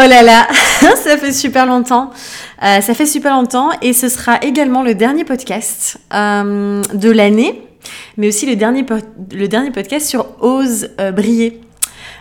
Oh 0.00 0.06
là 0.06 0.22
là, 0.22 0.46
ça 0.96 1.16
fait 1.16 1.32
super 1.32 1.66
longtemps. 1.66 2.10
Euh, 2.62 2.80
ça 2.80 2.94
fait 2.94 3.06
super 3.06 3.34
longtemps 3.34 3.70
et 3.82 3.92
ce 3.92 4.08
sera 4.08 4.38
également 4.42 4.84
le 4.84 4.94
dernier 4.94 5.24
podcast 5.24 5.98
euh, 6.14 6.82
de 6.94 7.10
l'année, 7.10 7.62
mais 8.16 8.28
aussi 8.28 8.46
le 8.46 8.54
dernier, 8.54 8.86
le 9.32 9.48
dernier 9.48 9.72
podcast 9.72 10.06
sur 10.06 10.26
Ose 10.40 10.90
euh, 11.00 11.10
briller. 11.10 11.60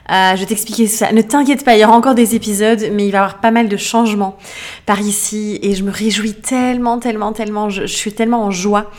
je 0.10 0.40
vais 0.40 0.46
t'expliquer 0.48 0.88
ça. 0.88 1.12
Ne 1.12 1.22
t'inquiète 1.22 1.64
pas, 1.64 1.76
il 1.76 1.82
y 1.82 1.86
aura 1.86 1.96
encore 1.96 2.16
des 2.16 2.34
épisodes, 2.34 2.84
mais 2.94 3.06
il 3.06 3.12
va 3.12 3.18
y 3.18 3.22
avoir 3.22 3.42
pas 3.42 3.52
mal 3.52 3.70
de 3.70 3.78
changements 3.78 4.40
par 4.88 5.00
ici 5.00 5.60
et 5.62 5.76
je 5.76 5.84
me 5.84 5.92
réjouis 5.92 6.34
tellement, 6.34 6.98
tellement, 6.98 7.32
tellement. 7.32 7.70
Je, 7.70 7.84
je 7.84 7.96
suis 7.96 8.14
tellement 8.14 8.44
en 8.44 8.50
joie 8.50 8.90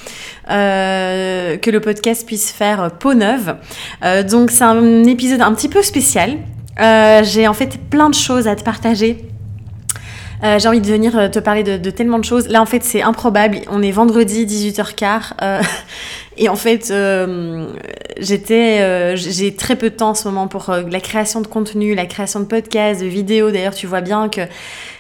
que 0.47 1.71
le 1.71 1.81
podcast 1.81 2.25
puisse 2.25 2.53
faire 2.53 2.93
peau 2.93 3.15
neuve. 3.15 3.57
donc 4.31 4.53
c'est 4.53 4.63
un 4.63 5.03
épisode 5.03 5.41
un 5.41 5.53
petit 5.53 5.69
peu 5.69 5.83
spécial 5.83 6.39
euh, 6.81 7.23
j'ai 7.25 7.49
en 7.49 7.55
fait 7.55 7.79
plein 7.91 8.09
de 8.09 8.15
choses 8.15 8.47
à 8.49 8.57
te 8.57 8.63
partager. 8.63 9.25
Euh, 10.45 10.61
j'ai 10.61 10.69
envie 10.69 10.81
de 10.81 10.87
venir 10.87 11.19
euh, 11.19 11.29
te 11.29 11.41
parler 11.41 11.65
de, 11.65 11.91
tellement 11.91 12.21
de 12.21 12.25
choses. 12.25 12.47
Là, 12.49 12.63
en 12.63 12.67
fait, 12.67 12.85
c'est 12.85 13.03
improbable. 13.03 13.59
On 13.71 13.83
est 13.83 13.91
vendredi, 13.91 14.47
18h15. 14.47 15.33
et 16.37 16.49
en 16.49 16.55
fait, 16.55 16.93
j'étais, 18.19 19.17
j'ai 19.17 19.55
très 19.57 19.75
peu 19.75 19.91
de 19.91 19.97
temps 19.97 20.11
en 20.11 20.15
ce 20.15 20.29
moment 20.29 20.47
pour 20.47 20.71
la 20.71 21.01
création 21.01 21.41
de 21.41 21.49
contenu, 21.49 21.97
la 21.97 22.07
création 22.07 22.39
de 22.39 22.45
podcasts, 22.45 23.01
de 23.01 23.07
vidéos. 23.07 23.51
D'ailleurs, 23.51 23.75
tu 23.75 23.89
vois 23.89 24.01
bien 24.01 24.29
que 24.29 24.43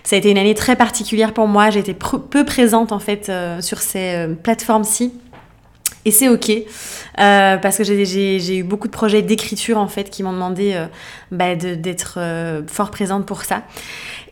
ça 0.02 0.16
a 0.16 0.18
été 0.18 0.30
une 0.30 0.38
année 0.38 0.54
très 0.54 0.74
particulière 0.74 1.32
pour 1.32 1.46
moi. 1.46 1.68
Été 1.68 1.94
peu 1.94 2.44
présente, 2.44 2.90
en 2.90 2.98
fait, 2.98 3.30
sur 3.60 3.78
ces 3.78 4.26
plateformes-ci. 4.42 5.12
Et 6.04 6.10
c'est 6.10 6.28
ok, 6.28 6.50
euh, 6.50 7.56
parce 7.56 7.77
que 7.78 7.84
j'ai 7.84 8.56
eu 8.56 8.62
beaucoup 8.62 8.86
de 8.86 8.92
projets 8.92 9.22
d'écriture 9.22 9.78
en 9.78 9.88
fait 9.88 10.10
qui 10.10 10.22
m'ont 10.22 10.32
demandé 10.32 10.72
euh, 10.74 10.86
bah, 11.32 11.54
d'être 11.56 12.14
euh, 12.18 12.62
fort 12.66 12.91
présente 12.91 13.27
pour 13.27 13.42
ça. 13.44 13.62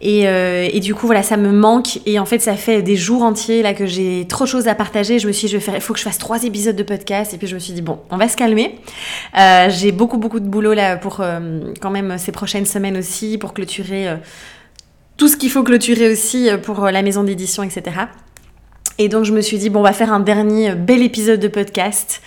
Et, 0.00 0.80
du 0.80 0.94
coup 0.94 1.06
voilà, 1.06 1.22
ça 1.22 1.36
me 1.36 1.50
manque 1.50 1.98
et 2.06 2.18
en 2.18 2.26
fait 2.26 2.38
ça 2.38 2.54
fait 2.54 2.82
des 2.82 2.96
jours 2.96 3.22
entiers 3.22 3.62
là 3.62 3.74
que 3.74 3.86
j'ai 3.86 4.26
trop 4.28 4.44
de 4.44 4.48
choses 4.48 4.68
à 4.68 4.74
partager. 4.74 5.18
Je 5.18 5.26
me 5.26 5.32
suis 5.32 5.46
dit, 5.46 5.52
je 5.52 5.58
vais 5.58 5.62
faire, 5.62 5.74
il 5.74 5.80
faut 5.80 5.92
que 5.92 5.98
je 5.98 6.04
fasse 6.04 6.18
trois 6.18 6.44
épisodes 6.44 6.76
de 6.76 6.82
podcast 6.82 7.34
et 7.34 7.38
puis 7.38 7.46
je 7.46 7.54
me 7.54 7.60
suis 7.60 7.72
dit 7.72 7.82
bon, 7.82 7.98
on 8.10 8.16
va 8.16 8.28
se 8.28 8.36
calmer. 8.36 8.78
j'ai 9.68 9.92
beaucoup 9.92 10.18
beaucoup 10.18 10.40
de 10.40 10.48
boulot 10.48 10.74
là 10.74 10.96
pour 10.96 11.22
quand 11.80 11.90
même 11.90 12.18
ces 12.18 12.32
prochaines 12.32 12.66
semaines 12.66 12.96
aussi 12.96 13.38
pour 13.38 13.54
clôturer 13.54 14.16
tout 15.16 15.28
ce 15.28 15.36
qu'il 15.36 15.50
faut 15.50 15.62
clôturer 15.62 16.10
aussi 16.10 16.48
pour 16.62 16.86
la 16.86 17.02
maison 17.02 17.24
d'édition, 17.24 17.62
etc. 17.62 18.06
Et 18.98 19.08
donc 19.08 19.24
je 19.24 19.32
me 19.32 19.40
suis 19.42 19.58
dit, 19.58 19.68
bon, 19.68 19.80
on 19.80 19.82
va 19.82 19.92
faire 19.92 20.12
un 20.12 20.20
dernier 20.20 20.74
bel 20.74 21.02
épisode 21.02 21.40
de 21.40 21.48
podcast 21.48 22.22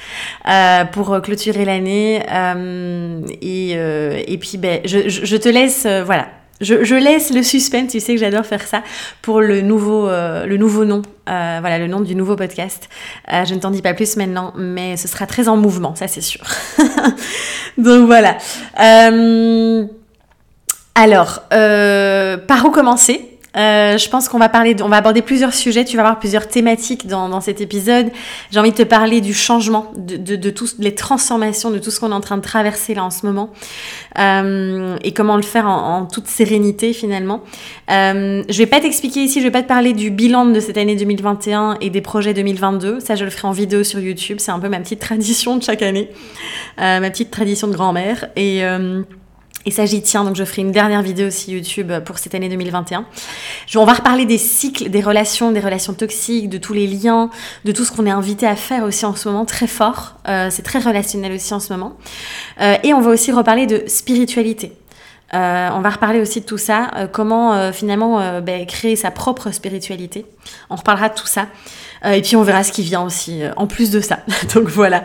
euh, 0.47 0.85
pour 0.85 1.13
euh, 1.13 1.19
clôturer 1.19 1.65
l'année. 1.65 2.23
Euh, 2.31 3.21
et, 3.41 3.71
et, 3.71 4.37
puis, 4.37 4.57
ben, 4.57 4.81
je, 4.85 5.35
te 5.37 5.49
laisse, 5.49 5.87
voilà, 6.05 6.27
je, 6.61 6.83
je, 6.83 6.95
laisse 6.95 7.33
le 7.33 7.41
suspense, 7.41 7.91
tu 7.91 7.99
sais 7.99 8.13
que 8.13 8.19
j'adore 8.19 8.45
faire 8.45 8.67
ça, 8.67 8.83
pour 9.21 9.41
le 9.41 9.61
nouveau, 9.61 10.07
le 10.07 10.57
nouveau 10.57 10.85
nom, 10.85 11.01
voilà, 11.25 11.79
le 11.79 11.87
nom 11.87 12.01
du 12.01 12.13
nouveau 12.15 12.35
podcast. 12.35 12.87
je 13.27 13.53
ne 13.53 13.59
t'en 13.59 13.71
dis 13.71 13.81
pas 13.81 13.95
plus 13.95 14.15
maintenant, 14.15 14.53
mais 14.55 14.95
ce 14.97 15.07
sera 15.07 15.25
très 15.25 15.47
en 15.47 15.57
mouvement, 15.57 15.95
ça 15.95 16.07
c'est 16.07 16.21
sûr. 16.21 16.41
donc 17.77 18.05
voilà. 18.05 18.37
alors, 20.95 21.41
par 21.49 22.65
où 22.65 22.71
commencer? 22.71 23.38
Euh, 23.57 23.97
je 23.97 24.09
pense 24.09 24.29
qu'on 24.29 24.37
va 24.37 24.49
parler, 24.49 24.75
on 24.81 24.89
va 24.89 24.97
aborder 24.97 25.21
plusieurs 25.21 25.53
sujets. 25.53 25.85
Tu 25.85 25.97
vas 25.97 26.03
avoir 26.03 26.19
plusieurs 26.19 26.47
thématiques 26.47 27.07
dans, 27.07 27.29
dans 27.29 27.41
cet 27.41 27.61
épisode. 27.61 28.07
J'ai 28.51 28.59
envie 28.59 28.71
de 28.71 28.77
te 28.77 28.83
parler 28.83 29.21
du 29.21 29.33
changement, 29.33 29.91
de, 29.95 30.17
de, 30.17 30.35
de 30.35 30.49
toutes 30.49 30.75
les 30.79 30.93
transformations, 30.95 31.71
de 31.71 31.79
tout 31.79 31.91
ce 31.91 31.99
qu'on 31.99 32.11
est 32.11 32.15
en 32.15 32.21
train 32.21 32.37
de 32.37 32.43
traverser 32.43 32.93
là 32.93 33.03
en 33.03 33.09
ce 33.09 33.25
moment, 33.25 33.49
euh, 34.17 34.97
et 35.03 35.13
comment 35.13 35.35
le 35.35 35.41
faire 35.41 35.67
en, 35.67 35.97
en 35.99 36.05
toute 36.05 36.27
sérénité 36.27 36.93
finalement. 36.93 37.41
Euh, 37.89 38.43
je 38.47 38.57
vais 38.57 38.67
pas 38.67 38.79
t'expliquer 38.79 39.21
ici, 39.21 39.39
je 39.39 39.45
vais 39.45 39.51
pas 39.51 39.63
te 39.63 39.67
parler 39.67 39.93
du 39.93 40.11
bilan 40.11 40.45
de 40.45 40.59
cette 40.59 40.77
année 40.77 40.95
2021 40.95 41.77
et 41.81 41.89
des 41.89 42.01
projets 42.01 42.33
2022. 42.33 42.99
Ça, 42.99 43.15
je 43.15 43.23
le 43.23 43.31
ferai 43.31 43.47
en 43.47 43.51
vidéo 43.51 43.83
sur 43.83 43.99
YouTube. 43.99 44.37
C'est 44.39 44.51
un 44.51 44.59
peu 44.59 44.69
ma 44.69 44.79
petite 44.79 44.99
tradition 45.09 45.57
de 45.57 45.63
chaque 45.63 45.81
année, 45.81 46.09
euh, 46.79 46.99
ma 46.99 47.09
petite 47.09 47.31
tradition 47.31 47.67
de 47.67 47.73
grand-mère 47.73 48.27
et 48.35 48.63
euh, 48.63 49.01
et 49.65 49.71
ça, 49.71 49.85
j'y 49.85 50.01
tiens, 50.01 50.23
donc 50.23 50.35
je 50.35 50.43
ferai 50.43 50.61
une 50.61 50.71
dernière 50.71 51.01
vidéo 51.01 51.27
aussi 51.27 51.51
YouTube 51.51 51.91
pour 52.05 52.17
cette 52.17 52.33
année 52.35 52.49
2021. 52.49 53.05
On 53.75 53.85
va 53.85 53.93
reparler 53.93 54.25
des 54.25 54.37
cycles, 54.37 54.89
des 54.89 55.01
relations, 55.01 55.51
des 55.51 55.59
relations 55.59 55.93
toxiques, 55.93 56.49
de 56.49 56.57
tous 56.57 56.73
les 56.73 56.87
liens, 56.87 57.29
de 57.65 57.71
tout 57.71 57.85
ce 57.85 57.91
qu'on 57.91 58.05
est 58.05 58.11
invité 58.11 58.47
à 58.47 58.55
faire 58.55 58.83
aussi 58.83 59.05
en 59.05 59.15
ce 59.15 59.27
moment, 59.27 59.45
très 59.45 59.67
fort. 59.67 60.15
Euh, 60.27 60.47
c'est 60.49 60.63
très 60.63 60.79
relationnel 60.79 61.33
aussi 61.33 61.53
en 61.53 61.59
ce 61.59 61.73
moment. 61.73 61.97
Euh, 62.61 62.77
et 62.83 62.93
on 62.93 63.01
va 63.01 63.11
aussi 63.11 63.31
reparler 63.31 63.67
de 63.67 63.83
spiritualité. 63.87 64.73
Euh, 65.33 65.69
on 65.73 65.81
va 65.81 65.91
reparler 65.91 66.19
aussi 66.19 66.41
de 66.41 66.45
tout 66.45 66.57
ça, 66.57 66.89
euh, 66.95 67.07
comment 67.07 67.53
euh, 67.53 67.71
finalement 67.71 68.19
euh, 68.19 68.41
ben, 68.41 68.65
créer 68.65 68.95
sa 68.95 69.11
propre 69.11 69.51
spiritualité. 69.51 70.25
On 70.69 70.75
reparlera 70.75 71.09
de 71.09 71.13
tout 71.13 71.27
ça. 71.27 71.47
et 72.03 72.21
puis 72.21 72.35
on 72.35 72.43
verra 72.43 72.63
ce 72.63 72.71
qui 72.71 72.81
vient 72.81 73.03
aussi 73.03 73.41
en 73.55 73.67
plus 73.67 73.91
de 73.91 73.99
ça. 73.99 74.19
donc 74.55 74.69
voilà. 74.69 75.03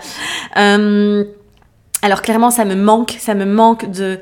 Alors 2.04 2.20
clairement, 2.20 2.50
ça 2.50 2.66
me 2.66 2.75
manque, 2.75 3.16
ça 3.19 3.32
me 3.34 3.47
manque 3.47 3.91
de 3.91 4.20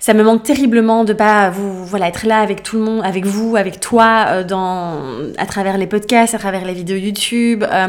ça 0.00 0.12
me 0.12 0.24
manque 0.24 0.42
terriblement 0.42 1.04
de 1.04 1.12
pas 1.12 1.50
vous 1.50 1.86
voilà 1.86 2.08
être 2.08 2.26
là 2.26 2.40
avec 2.40 2.64
tout 2.64 2.76
le 2.76 2.82
monde, 2.82 3.00
avec 3.04 3.24
vous, 3.24 3.54
avec 3.54 3.78
toi 3.78 4.24
euh, 4.26 4.42
dans 4.42 4.98
à 5.38 5.46
travers 5.46 5.78
les 5.78 5.86
podcasts, 5.86 6.34
à 6.34 6.38
travers 6.38 6.64
les 6.64 6.74
vidéos 6.74 6.96
YouTube. 6.96 7.62
Euh, 7.62 7.86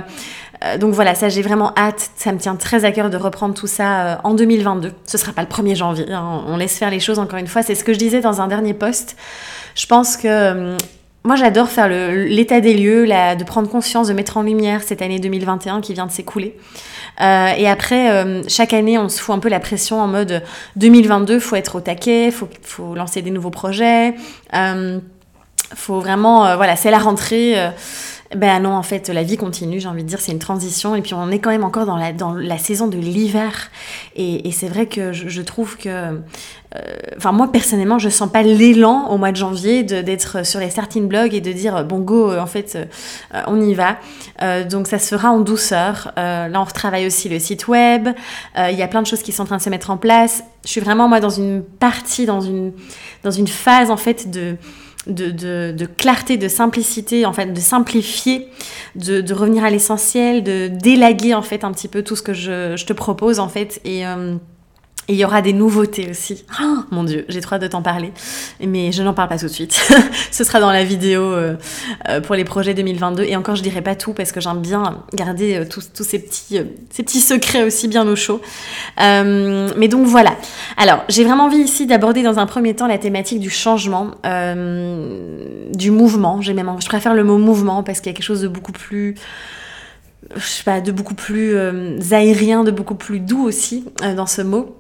euh, 0.64 0.78
donc 0.78 0.94
voilà, 0.94 1.16
ça 1.16 1.30
j'ai 1.30 1.42
vraiment 1.42 1.74
hâte. 1.76 2.12
Ça 2.16 2.32
me 2.32 2.38
tient 2.38 2.56
très 2.56 2.86
à 2.86 2.92
cœur 2.92 3.10
de 3.10 3.18
reprendre 3.18 3.56
tout 3.56 3.66
ça 3.66 4.22
en 4.24 4.36
2022. 4.36 4.92
Ce 5.04 5.18
sera 5.18 5.32
pas 5.32 5.42
le 5.42 5.48
1er 5.48 5.76
janvier. 5.76 6.06
Hein. 6.12 6.44
On 6.46 6.56
laisse 6.56 6.78
faire 6.78 6.92
les 6.92 7.00
choses 7.00 7.18
encore 7.18 7.40
une 7.40 7.48
fois. 7.48 7.64
C'est 7.64 7.74
ce 7.74 7.84
que 7.84 7.92
je 7.92 7.98
disais 7.98 8.22
dans 8.22 8.40
un 8.40 8.48
dernier 8.48 8.76
post. 8.76 9.16
Je 9.74 9.88
pense 9.88 10.16
que 10.16 10.78
moi, 11.26 11.38
j'adore 11.38 11.70
faire 11.70 11.88
l'état 11.88 12.60
des 12.60 12.74
lieux, 12.74 13.08
de 13.08 13.44
prendre 13.46 13.70
conscience, 13.70 14.10
de 14.10 14.14
mettre 14.14 14.36
en 14.36 14.42
lumière 14.42 14.84
cette 14.84 15.02
année 15.02 15.20
2021 15.20 15.80
qui 15.80 15.94
vient 15.94 16.06
de 16.06 16.12
s'écouler. 16.12 16.58
Euh, 17.22 17.54
et 17.58 17.68
après, 17.68 18.12
euh, 18.12 18.42
chaque 18.48 18.74
année, 18.74 18.98
on 18.98 19.10
se 19.10 19.22
fout 19.22 19.36
un 19.36 19.40
peu 19.40 19.50
la 19.50 19.60
pression 19.60 20.02
en 20.02 20.08
mode 20.08 20.44
2022, 20.78 21.40
faut 21.40 21.56
être 21.56 21.76
au 21.76 21.82
taquet, 21.82 22.32
faut, 22.32 22.50
faut 22.62 22.96
lancer 22.96 23.22
des 23.22 23.32
nouveaux 23.32 23.52
projets, 23.52 24.16
euh, 24.54 25.00
faut 25.76 26.00
vraiment, 26.00 26.46
euh, 26.46 26.56
voilà, 26.56 26.76
c'est 26.76 26.92
la 26.92 27.00
rentrée. 27.00 27.56
Ben 28.36 28.60
non, 28.62 28.76
en 28.76 28.84
fait, 28.84 29.10
la 29.10 29.24
vie 29.24 29.38
continue, 29.38 29.80
j'ai 29.80 29.88
envie 29.88 30.04
de 30.04 30.08
dire, 30.08 30.20
c'est 30.22 30.32
une 30.32 30.40
transition. 30.40 30.96
Et 30.96 31.02
puis 31.02 31.14
on 31.14 31.30
est 31.30 31.40
quand 31.40 31.52
même 31.52 31.64
encore 31.64 31.86
dans 31.86 31.98
la, 31.98 32.14
dans 32.14 32.34
la 32.34 32.58
saison 32.58 32.88
de 32.88 32.98
l'hiver. 32.98 33.70
Et, 34.16 34.52
c'est 34.52 34.68
vrai 34.68 34.86
que 34.86 35.14
je, 35.14 35.30
je 35.30 35.42
trouve 35.42 35.78
que 35.78 36.20
euh, 36.76 36.80
enfin 37.18 37.32
moi 37.32 37.52
personnellement 37.52 38.00
je 38.00 38.10
sens 38.10 38.32
pas 38.32 38.42
l'élan 38.42 39.08
au 39.10 39.18
mois 39.18 39.32
de 39.32 39.38
janvier 39.38 39.84
d'être 39.84 40.44
sur 40.44 40.60
les 40.60 40.72
starting 40.72 41.08
blogs 41.08 41.36
et 41.36 41.42
de 41.42 41.52
dire 41.52 41.84
bon 41.84 42.00
go 42.00 42.32
euh, 42.32 42.40
en 42.40 42.48
fait 42.48 42.76
euh, 42.76 43.42
on 43.46 43.62
y 43.62 43.76
va 43.76 43.98
donc 44.64 44.88
ça 44.88 44.98
se 44.98 45.16
fera 45.16 45.30
en 45.30 45.40
douceur 45.40 46.12
là 46.16 46.50
on 46.56 46.64
retravaille 46.64 47.06
aussi 47.06 47.30
le 47.30 47.38
site 47.38 47.68
web 47.68 48.10
il 48.58 48.76
y 48.76 48.82
a 48.82 48.88
plein 48.88 49.02
de 49.02 49.08
choses 49.08 49.22
qui 49.22 49.32
sont 49.32 49.44
en 49.44 49.46
train 49.46 49.58
de 49.58 49.62
se 49.62 49.70
mettre 49.70 49.92
en 49.92 49.98
place 49.98 50.44
je 50.66 50.70
suis 50.70 50.82
vraiment 50.82 51.08
moi 51.08 51.20
dans 51.20 51.30
une 51.30 51.64
partie 51.64 52.26
dans 52.26 52.42
une 52.42 52.74
dans 53.24 53.32
une 53.32 53.48
phase 53.48 53.92
en 53.92 53.98
fait 53.98 54.32
de 54.32 54.58
de, 55.08 55.32
de, 55.72 55.86
clarté, 55.86 56.38
de 56.38 56.48
simplicité, 56.48 57.26
en 57.26 57.34
fait, 57.34 57.48
de 57.48 57.60
simplifier, 57.60 58.48
de, 58.96 59.22
de 59.22 59.34
revenir 59.34 59.64
à 59.64 59.70
l'essentiel, 59.70 60.44
de 60.44 60.68
délaguer 60.68 61.34
en 61.34 61.42
fait 61.42 61.64
un 61.64 61.72
petit 61.72 61.88
peu 61.88 62.04
tout 62.04 62.16
ce 62.16 62.22
que 62.22 62.34
je, 62.34 62.76
je 62.78 62.86
te 62.86 62.94
propose 62.94 63.40
en 63.40 63.50
fait 63.50 63.82
et 63.84 64.06
euh, 64.06 64.36
et 65.10 65.14
il 65.14 65.20
y 65.20 65.26
aura 65.26 65.42
des 65.42 65.52
nouveautés 65.52 66.10
aussi. 66.10 66.46
Oh, 66.62 66.78
mon 66.92 67.04
dieu, 67.04 67.26
j'ai 67.28 67.42
trop 67.42 67.56
hâte 67.56 67.62
de 67.62 67.68
t'en 67.68 67.82
parler. 67.82 68.14
Mais 68.66 68.94
je 68.94 69.04
n'en 69.04 69.14
parle 69.14 69.28
pas 69.28 69.38
tout 69.38 69.48
de 69.48 69.52
suite. 69.52 69.74
Ce 70.32 70.46
sera 70.46 70.62
dans 70.62 70.72
la 70.72 70.86
vidéo 70.86 71.22
euh, 71.24 71.56
euh, 72.08 72.22
pour 72.22 72.36
les 72.36 72.46
projets 72.46 72.74
2022. 72.74 73.24
Et 73.24 73.36
encore, 73.36 73.58
je 73.58 73.64
dirai 73.64 73.82
pas 73.82 73.96
tout 73.96 74.14
parce 74.14 74.32
que 74.32 74.40
j'aime 74.40 74.62
bien 74.62 75.04
garder 75.14 75.56
euh, 75.56 75.66
tous, 75.66 75.90
ces, 76.04 76.20
petits, 76.20 76.62
ces 76.90 77.04
petits 77.04 77.20
secrets 77.20 77.64
aussi 77.64 77.90
bien 77.90 78.08
au 78.08 78.16
chaud. 78.16 78.40
Mais 78.98 79.88
donc 79.90 80.06
voilà. 80.06 80.36
Alors, 80.78 81.04
j'ai 81.10 81.26
vraiment 81.26 81.46
envie 81.46 81.58
ici 81.58 81.86
d'aborder 81.86 82.24
dans 82.24 82.40
un 82.40 82.46
premier 82.46 82.74
temps 82.74 82.88
la 82.88 82.98
thématique 82.98 83.42
du 83.42 83.50
changement, 83.50 84.12
du 84.24 85.92
mouvement. 85.92 86.42
J'ai 86.42 86.54
même, 86.54 86.72
je 86.82 86.88
préfère 86.88 87.14
le 87.14 87.26
mot 87.26 87.38
mouvement 87.38 87.84
parce 87.84 88.00
qu'il 88.00 88.10
y 88.10 88.14
a 88.14 88.16
quelque 88.16 88.26
chose 88.26 88.42
de 88.42 88.48
beaucoup 88.48 88.72
plus 88.72 89.16
je 90.38 90.46
sais 90.48 90.64
pas, 90.64 90.80
de 90.80 90.94
beaucoup 90.94 91.16
plus 91.16 91.58
aérien, 92.12 92.64
de 92.64 92.72
beaucoup 92.72 92.96
plus 92.96 93.20
doux 93.20 93.44
aussi 93.44 93.84
dans 94.16 94.26
ce 94.26 94.42
mot. 94.42 94.78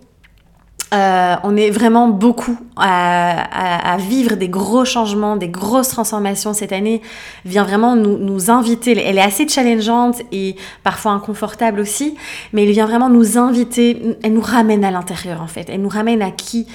Euh, 0.93 1.35
on 1.43 1.57
est 1.57 1.71
vraiment 1.71 2.07
beaucoup 2.07 2.57
à, 2.75 3.97
vivre 3.97 4.35
des 4.35 4.49
gros 4.49 4.85
changements, 4.85 5.37
des 5.37 5.47
grosses 5.47 5.89
transformations 5.89 6.53
cette 6.53 6.71
année. 6.71 7.01
Vient 7.45 7.63
vraiment 7.63 7.95
nous, 7.95 8.17
nous, 8.17 8.51
inviter. 8.51 8.91
Elle 8.91 9.17
est 9.17 9.21
assez 9.21 9.47
challengeante 9.47 10.21
et 10.31 10.55
parfois 10.83 11.11
inconfortable 11.11 11.79
aussi, 11.79 12.15
mais 12.51 12.63
elle 12.65 12.71
vient 12.71 12.85
vraiment 12.85 13.09
nous 13.09 13.37
inviter. 13.37 14.17
Elle 14.23 14.33
nous 14.33 14.41
ramène 14.41 14.83
à 14.83 14.91
l'intérieur 14.91 15.41
en 15.41 15.47
fait. 15.47 15.67
Elle 15.69 15.81
nous 15.81 15.89
ramène 15.89 16.21
à 16.21 16.31
qui, 16.31 16.67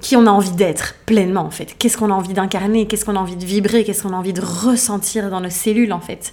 qui 0.00 0.16
on 0.16 0.26
a 0.26 0.30
envie 0.30 0.52
d'être 0.52 0.94
pleinement 1.06 1.42
en 1.42 1.50
fait. 1.50 1.74
Qu'est-ce 1.78 1.96
qu'on 1.96 2.10
a 2.10 2.14
envie 2.14 2.34
d'incarner, 2.34 2.86
qu'est-ce 2.86 3.04
qu'on 3.04 3.16
a 3.16 3.20
envie 3.20 3.36
de 3.36 3.44
vibrer, 3.44 3.84
qu'est-ce 3.84 4.02
qu'on 4.02 4.12
a 4.12 4.16
envie 4.16 4.32
de 4.32 4.42
ressentir 4.42 5.30
dans 5.30 5.40
nos 5.40 5.50
cellules 5.50 5.92
en 5.92 6.00
fait? 6.00 6.32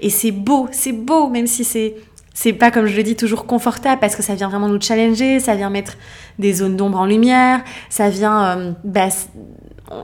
Et 0.00 0.10
c'est 0.10 0.32
beau, 0.32 0.68
c'est 0.72 0.92
beau, 0.92 1.28
même 1.28 1.46
si 1.46 1.64
c'est 1.64 1.94
c'est 2.34 2.52
pas, 2.52 2.70
comme 2.70 2.86
je 2.86 2.96
le 2.96 3.02
dis, 3.02 3.16
toujours 3.16 3.46
confortable 3.46 4.00
parce 4.00 4.16
que 4.16 4.22
ça 4.22 4.34
vient 4.34 4.48
vraiment 4.48 4.68
nous 4.68 4.80
challenger, 4.80 5.40
ça 5.40 5.54
vient 5.54 5.70
mettre 5.70 5.96
des 6.38 6.52
zones 6.54 6.76
d'ombre 6.76 6.98
en 6.98 7.06
lumière, 7.06 7.62
ça 7.88 8.08
vient. 8.08 8.58
Euh, 8.58 8.72
bah, 8.84 9.08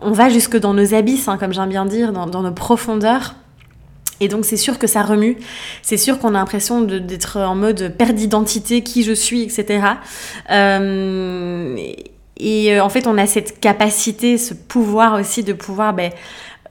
on 0.02 0.11
va 0.11 0.28
jusque 0.28 0.56
dans 0.56 0.75
nos 0.75 0.94
abysses, 0.94 1.28
hein, 1.28 1.38
comme 1.38 1.52
j'aime 1.52 1.69
bien 1.69 1.87
dire, 1.87 2.12
dans, 2.12 2.43
nos 2.43 2.52
profondeurs. 2.52 3.37
Et 4.19 4.28
donc 4.28 4.44
c'est 4.44 4.56
sûr 4.56 4.78
que 4.78 4.87
ça 4.87 5.02
remue, 5.02 5.37
c'est 5.82 5.99
sûr 5.99 6.19
qu'on 6.19 6.31
a 6.31 6.38
l'impression 6.38 6.81
d'être 6.81 7.38
en 7.38 7.55
mode 7.55 7.94
perte 7.96 8.14
d'identité, 8.14 8.82
qui 8.82 9.02
je 9.02 9.12
suis, 9.12 9.43
etc. 9.43 9.84
Euh, 10.50 11.76
et 12.38 12.75
euh, 12.75 12.82
en 12.82 12.88
fait 12.88 13.06
on 13.06 13.19
a 13.19 13.26
cette 13.26 13.61
capacité, 13.61 14.38
ce 14.38 14.55
pouvoir 14.55 15.20
aussi 15.20 15.44
de 15.44 15.52
pouvoir 15.52 15.93
ben, 15.93 16.11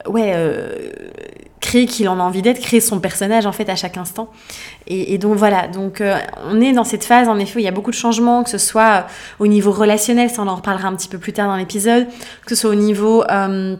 ouais, 0.08 0.34
créer 1.60 1.86
qu'il 1.86 2.08
en 2.08 2.20
a 2.20 2.22
envie 2.22 2.42
d'être, 2.42 2.60
créer 2.60 2.80
son 2.80 3.00
personnage 3.00 3.46
en 3.46 3.52
fait 3.52 3.68
à 3.68 3.76
chaque 3.76 3.96
instant. 3.96 4.30
Et, 4.86 5.18
donc 5.18 5.36
voilà, 5.36 5.66
donc 5.66 6.00
euh, 6.00 6.16
on 6.44 6.60
est 6.60 6.72
dans 6.72 6.84
cette 6.84 7.04
phase 7.04 7.28
en 7.28 7.38
effet 7.38 7.56
où 7.56 7.58
il 7.58 7.64
y 7.64 7.68
a 7.68 7.72
beaucoup 7.72 7.90
de 7.90 7.96
changements, 7.96 8.44
que 8.44 8.50
ce 8.50 8.58
soit 8.58 8.92
euh, 8.92 9.00
au 9.40 9.46
niveau 9.46 9.72
relationnel, 9.72 10.30
ça 10.30 10.42
on 10.42 10.48
en 10.48 10.56
reparlera 10.56 10.88
un 10.88 10.94
petit 10.94 11.08
peu 11.08 11.18
plus 11.18 11.32
tard 11.32 11.48
dans 11.48 11.56
l'épisode, 11.56 12.06
que 12.44 12.54
ce 12.54 12.54
soit 12.54 12.70
au 12.70 12.74
niveau 12.74 13.24
euh, 13.30 13.76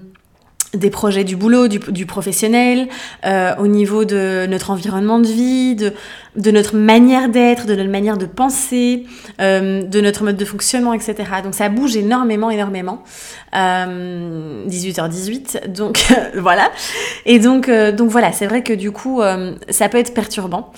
des 0.75 0.91
projets 0.91 1.25
du 1.25 1.37
boulot, 1.37 1.69
du, 1.69 2.07
professionnel, 2.07 2.89
euh, 3.25 3.55
au 3.59 3.67
niveau 3.67 4.05
de 4.05 4.47
notre 4.49 4.71
environnement 4.71 5.19
de 5.19 5.27
vie, 5.27 5.75
de, 5.75 6.51
notre 6.51 6.77
manière 6.77 7.29
d'être, 7.29 7.67
de 7.67 7.75
notre 7.75 7.91
manière 7.91 8.19
de 8.19 8.27
penser, 8.27 9.05
euh, 9.41 9.83
de 9.83 10.01
notre 10.01 10.25
mode 10.25 10.37
de 10.37 10.45
fonctionnement, 10.45 10.93
etc. 10.93 11.15
Donc 11.43 11.55
ça 11.55 11.69
bouge 11.69 11.97
énormément, 11.97 12.51
énormément. 12.51 13.03
18h18, 13.55 15.57
euh, 15.57 15.69
donc 15.69 16.05
voilà. 16.37 16.71
Et 17.25 17.39
donc, 17.39 17.71
donc 17.71 18.11
voilà, 18.11 18.33
c'est 18.33 18.47
vrai 18.47 18.63
que 18.63 18.73
du 18.73 18.91
coup, 18.91 19.23
ça 19.71 19.89
peut 19.89 19.99
être 19.99 20.15
perturbant. 20.15 20.73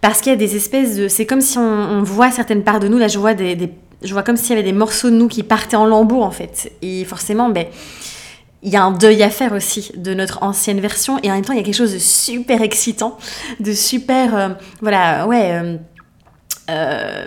Parce 0.00 0.20
qu'il 0.20 0.30
y 0.30 0.34
a 0.34 0.38
des 0.38 0.54
espèces 0.54 0.96
de... 0.96 1.08
C'est 1.08 1.26
comme 1.26 1.40
si 1.40 1.58
on, 1.58 2.02
voit 2.02 2.30
certaines 2.30 2.62
parts 2.62 2.78
de 2.78 2.86
nous, 2.86 2.98
là 2.98 3.08
je 3.08 3.18
vois 3.18 3.34
des 3.34 3.56
je 4.02 4.12
vois 4.12 4.22
comme 4.22 4.36
s'il 4.36 4.50
y 4.50 4.52
avait 4.52 4.62
des 4.62 4.72
morceaux 4.72 5.10
de 5.10 5.16
nous 5.16 5.28
qui 5.28 5.42
partaient 5.42 5.76
en 5.76 5.86
lambeaux 5.86 6.22
en 6.22 6.30
fait. 6.30 6.72
Et 6.82 7.04
forcément, 7.04 7.48
ben 7.48 7.66
il 8.62 8.70
y 8.70 8.76
a 8.76 8.82
un 8.82 8.90
deuil 8.90 9.22
à 9.22 9.30
faire 9.30 9.52
aussi 9.52 9.92
de 9.96 10.14
notre 10.14 10.42
ancienne 10.42 10.80
version 10.80 11.18
et 11.22 11.30
en 11.30 11.34
même 11.34 11.44
temps 11.44 11.52
il 11.52 11.58
y 11.58 11.62
a 11.62 11.64
quelque 11.64 11.74
chose 11.74 11.94
de 11.94 11.98
super 11.98 12.62
excitant, 12.62 13.18
de 13.60 13.72
super 13.72 14.36
euh, 14.36 14.48
voilà 14.80 15.26
ouais 15.26 15.52
euh, 15.52 15.76
euh, 16.70 17.24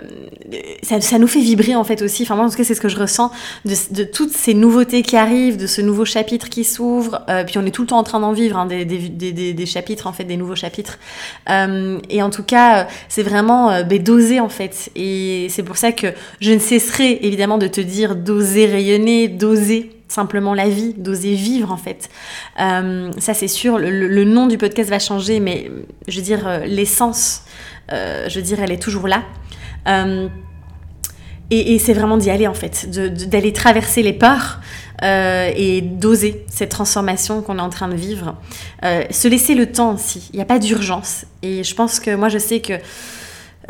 ça, 0.84 1.18
nous 1.18 1.26
fait 1.26 1.40
vibrer 1.40 1.74
en 1.74 1.82
fait 1.82 2.00
aussi. 2.00 2.22
Enfin 2.22 2.36
moi 2.36 2.44
en 2.44 2.48
tout 2.48 2.56
cas 2.56 2.62
c'est 2.62 2.76
ce 2.76 2.80
que 2.80 2.88
je 2.88 2.96
ressens 2.96 3.32
de, 3.64 4.04
toutes 4.04 4.30
ces 4.30 4.54
nouveautés 4.54 5.02
qui 5.02 5.16
arrivent, 5.16 5.56
de 5.56 5.66
ce 5.66 5.80
nouveau 5.80 6.04
chapitre 6.04 6.48
qui 6.48 6.62
s'ouvre. 6.62 7.24
puis 7.46 7.58
on 7.58 7.66
est 7.66 7.72
tout 7.72 7.82
le 7.82 7.88
temps 7.88 7.98
en 7.98 8.04
train 8.04 8.20
d'en 8.20 8.32
vivre 8.32 8.56
hein, 8.56 8.66
des, 8.66 8.84
des, 8.84 9.08
des, 9.08 9.52
des, 9.52 9.66
chapitres 9.66 10.06
en 10.06 10.12
fait, 10.12 10.22
des 10.22 10.36
nouveaux 10.36 10.54
chapitres. 10.54 11.00
et 11.48 12.22
en 12.22 12.30
tout 12.30 12.44
cas 12.44 12.86
c'est 13.08 13.24
vraiment 13.24 13.82
ben, 13.82 14.00
d'oser 14.00 14.38
en 14.38 14.48
fait. 14.48 14.90
Et 14.94 15.48
c'est 15.50 15.64
pour 15.64 15.76
ça 15.76 15.90
que 15.90 16.08
je 16.40 16.52
ne 16.52 16.60
cesserai 16.60 17.18
évidemment 17.22 17.58
de 17.58 17.66
te 17.66 17.80
dire 17.80 18.14
d'oser 18.14 18.66
rayonner, 18.66 19.26
d'oser 19.26 20.01
simplement 20.12 20.54
la 20.54 20.68
vie, 20.68 20.94
d'oser 20.96 21.34
vivre 21.34 21.72
en 21.72 21.76
fait. 21.76 22.10
Euh, 22.60 23.10
ça 23.18 23.34
c'est 23.34 23.48
sûr, 23.48 23.78
le, 23.78 24.24
nom 24.24 24.46
du 24.46 24.58
podcast 24.58 24.90
va 24.90 24.98
changer, 24.98 25.40
mais 25.40 25.70
je 26.06 26.18
veux 26.18 26.24
dire, 26.24 26.46
euh, 26.46 26.64
l'essence, 26.66 27.42
euh, 27.92 28.28
je 28.28 28.36
veux 28.36 28.44
dire, 28.44 28.60
elle 28.60 28.72
est 28.72 28.82
toujours 28.82 29.08
là. 29.08 29.22
et, 31.50 31.78
c'est 31.78 31.94
vraiment 31.94 32.16
d'y 32.16 32.30
aller 32.30 32.46
en 32.46 32.54
fait, 32.54 32.88
d'aller 32.88 33.52
traverser 33.52 34.02
les 34.02 34.12
peurs. 34.12 34.60
et 35.02 35.80
d'oser 35.80 36.44
cette 36.48 36.70
transformation 36.70 37.42
qu'on 37.42 37.58
est 37.58 37.62
en 37.62 37.70
train 37.70 37.88
de 37.88 37.96
vivre. 37.96 38.36
se 38.82 39.26
laisser 39.26 39.54
le 39.54 39.66
temps 39.66 39.94
aussi, 39.94 40.30
il 40.32 40.36
n'y 40.36 40.42
a 40.42 40.46
pas 40.46 40.60
d'urgence. 40.60 41.24
Et 41.42 41.64
je 41.64 41.74
pense 41.74 41.98
que 41.98 42.14
moi 42.14 42.28
je 42.28 42.38
sais 42.38 42.60
que 42.60 42.74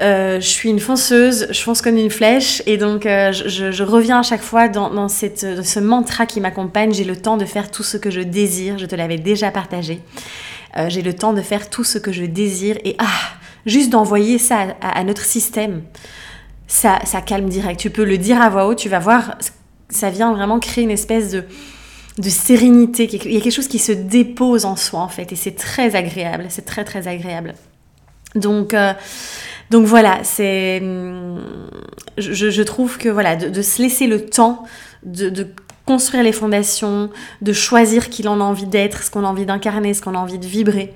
euh, 0.00 0.40
je 0.40 0.46
suis 0.46 0.70
une 0.70 0.80
fonceuse, 0.80 1.48
je 1.50 1.60
fonce 1.60 1.82
comme 1.82 1.98
une 1.98 2.10
flèche 2.10 2.62
et 2.64 2.78
donc 2.78 3.04
euh, 3.04 3.30
je, 3.32 3.82
reviens 3.82 4.20
à 4.20 4.22
chaque 4.22 4.40
fois 4.40 4.68
dans, 4.68 5.08
cette, 5.08 5.62
ce 5.62 5.80
mantra 5.80 6.24
qui 6.24 6.40
m'accompagne. 6.40 6.94
J'ai 6.94 7.04
le 7.04 7.16
temps 7.16 7.36
de 7.36 7.44
faire 7.44 7.70
tout 7.70 7.82
ce 7.82 7.98
que 7.98 8.10
je 8.10 8.20
désire, 8.20 8.78
je 8.78 8.86
te 8.86 8.94
l'avais 8.94 9.18
déjà 9.18 9.50
partagé. 9.50 10.00
Euh, 10.78 10.88
j'ai 10.88 11.02
le 11.02 11.12
temps 11.12 11.34
de 11.34 11.42
faire 11.42 11.68
tout 11.68 11.84
ce 11.84 11.98
que 11.98 12.10
je 12.10 12.24
désire 12.24 12.78
et 12.84 12.96
ah, 12.98 13.04
juste 13.66 13.90
d'envoyer 13.90 14.38
ça 14.38 14.68
à, 14.80 15.04
notre 15.04 15.24
système, 15.26 15.82
ça, 16.66 16.98
ça 17.04 17.20
calme 17.20 17.50
direct. 17.50 17.78
Tu 17.78 17.90
peux 17.90 18.04
le 18.04 18.16
dire 18.16 18.40
à 18.40 18.48
voix 18.48 18.66
haute, 18.66 18.78
tu 18.78 18.88
vas 18.88 18.98
voir, 18.98 19.36
ça 19.90 20.08
vient 20.08 20.32
vraiment 20.32 20.58
créer 20.58 20.84
une 20.84 20.90
espèce 20.90 21.32
de, 21.32 21.44
de 22.16 22.30
sérénité. 22.30 23.10
Il 23.26 23.32
y 23.32 23.36
a 23.36 23.40
quelque 23.42 23.52
chose 23.52 23.68
qui 23.68 23.78
se 23.78 23.92
dépose 23.92 24.64
en 24.64 24.76
soi 24.76 25.00
en 25.00 25.08
fait 25.08 25.32
et 25.32 25.36
c'est 25.36 25.54
très 25.54 25.94
agréable, 25.94 26.46
c'est 26.48 26.64
très 26.64 26.84
très 26.84 27.08
agréable. 27.08 27.52
Donc, 28.34 28.74
donc 29.72 29.86
voilà, 29.86 30.18
c'est, 30.22 30.82
je, 32.18 32.62
trouve 32.62 32.98
que 32.98 33.08
voilà, 33.08 33.36
de, 33.36 33.62
se 33.62 33.80
laisser 33.80 34.06
le 34.06 34.26
temps 34.26 34.64
de, 35.02 35.48
construire 35.86 36.22
les 36.22 36.32
fondations, 36.32 37.08
de 37.40 37.52
choisir 37.54 38.10
qui 38.10 38.22
l'on 38.22 38.40
a 38.42 38.44
envie 38.44 38.66
d'être, 38.66 39.02
ce 39.02 39.10
qu'on 39.10 39.24
a 39.24 39.26
envie 39.26 39.46
d'incarner, 39.46 39.94
ce 39.94 40.02
qu'on 40.02 40.14
a 40.14 40.18
envie 40.18 40.38
de 40.38 40.44
vibrer, 40.44 40.92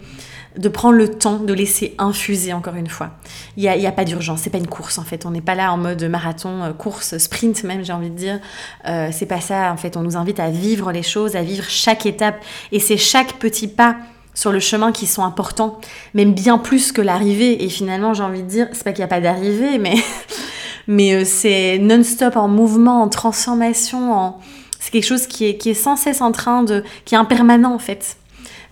de 0.58 0.68
prendre 0.68 0.96
le 0.96 1.08
temps 1.08 1.38
de 1.38 1.54
laisser 1.54 1.94
infuser 1.96 2.52
encore 2.52 2.74
une 2.74 2.86
fois. 2.86 3.12
Il 3.56 3.62
n'y 3.62 3.68
a, 3.70 3.76
y 3.76 3.86
a, 3.86 3.92
pas 3.92 4.04
d'urgence, 4.04 4.42
c'est 4.42 4.50
pas 4.50 4.58
une 4.58 4.68
course 4.68 4.98
en 4.98 5.04
fait. 5.04 5.24
On 5.24 5.30
n'est 5.30 5.40
pas 5.40 5.54
là 5.54 5.72
en 5.72 5.78
mode 5.78 6.04
marathon, 6.04 6.62
euh, 6.62 6.72
course, 6.74 7.16
sprint 7.16 7.64
même, 7.64 7.82
j'ai 7.82 7.94
envie 7.94 8.10
de 8.10 8.16
dire. 8.16 8.40
Euh, 8.86 9.08
c'est 9.10 9.26
pas 9.26 9.40
ça 9.40 9.72
en 9.72 9.78
fait. 9.78 9.96
On 9.96 10.02
nous 10.02 10.18
invite 10.18 10.38
à 10.38 10.50
vivre 10.50 10.92
les 10.92 11.02
choses, 11.02 11.34
à 11.34 11.42
vivre 11.42 11.64
chaque 11.66 12.04
étape, 12.04 12.44
et 12.72 12.78
c'est 12.78 12.98
chaque 12.98 13.38
petit 13.38 13.68
pas 13.68 13.96
sur 14.36 14.52
le 14.52 14.60
chemin 14.60 14.92
qui 14.92 15.08
sont 15.08 15.24
importants, 15.24 15.80
même 16.14 16.34
bien 16.34 16.58
plus 16.58 16.92
que 16.92 17.00
l'arrivée. 17.00 17.64
Et 17.64 17.68
finalement, 17.68 18.14
j'ai 18.14 18.22
envie 18.22 18.42
de 18.42 18.48
dire, 18.48 18.68
c'est 18.72 18.84
pas 18.84 18.92
qu'il 18.92 19.00
n'y 19.00 19.04
a 19.04 19.08
pas 19.08 19.20
d'arrivée, 19.20 19.78
mais, 19.78 19.96
mais 20.86 21.14
euh, 21.14 21.24
c'est 21.24 21.78
non-stop 21.78 22.36
en 22.36 22.46
mouvement, 22.46 23.02
en 23.02 23.08
transformation, 23.08 24.12
en... 24.12 24.40
c'est 24.78 24.92
quelque 24.92 25.06
chose 25.06 25.26
qui 25.26 25.46
est, 25.46 25.56
qui 25.56 25.70
est 25.70 25.74
sans 25.74 25.96
cesse 25.96 26.20
en 26.20 26.30
train 26.30 26.62
de... 26.62 26.84
qui 27.04 27.16
est 27.16 27.18
impermanent 27.18 27.74
en 27.74 27.78
fait. 27.80 28.18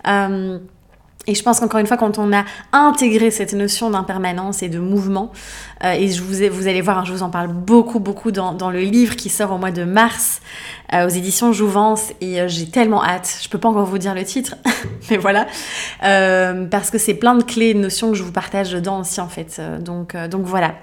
Euh, 0.07 0.59
et 1.27 1.33
je 1.33 1.41
pense 1.41 1.59
qu'encore 1.59 1.79
une 1.79 1.87
fois, 1.87 1.97
quand 1.97 2.19
on 2.19 2.31
a 2.33 2.43
intégré 2.71 3.31
cette 3.31 3.53
notion 3.53 3.89
d'impermanence 3.89 4.61
et 4.61 4.69
de 4.69 4.79
mouvement, 4.79 5.31
euh, 5.83 5.93
et 5.93 6.09
je 6.09 6.21
vous, 6.21 6.35
vous 6.51 6.67
allez 6.67 6.81
voir, 6.81 6.99
hein, 6.99 7.03
je 7.05 7.11
vous 7.11 7.23
en 7.23 7.29
parle 7.29 7.47
beaucoup, 7.47 7.99
beaucoup 7.99 8.31
dans, 8.31 8.53
dans, 8.53 8.69
le 8.69 8.81
livre 8.81 9.15
qui 9.15 9.29
sort 9.29 9.51
au 9.51 9.57
mois 9.57 9.71
de 9.71 9.83
mars 9.83 10.41
euh, 10.93 11.07
aux 11.07 11.09
éditions 11.09 11.51
Jouvence, 11.51 12.11
et 12.21 12.41
euh, 12.41 12.47
j'ai 12.47 12.67
tellement 12.67 13.03
hâte, 13.03 13.39
je 13.41 13.49
peux 13.49 13.57
pas 13.57 13.69
encore 13.69 13.85
vous 13.85 13.97
dire 13.97 14.13
le 14.13 14.23
titre, 14.23 14.55
mais 15.09 15.17
voilà, 15.17 15.47
parce 15.99 16.91
que 16.91 16.97
c'est 16.97 17.15
plein 17.15 17.35
de 17.35 17.43
clés, 17.43 17.73
de 17.73 17.79
notions 17.79 18.11
que 18.11 18.17
je 18.17 18.23
vous 18.23 18.31
partage 18.31 18.71
dedans 18.71 19.01
aussi 19.01 19.19
en 19.19 19.29
fait. 19.29 19.59
donc, 19.81 20.15
donc 20.27 20.45
voilà. 20.45 20.75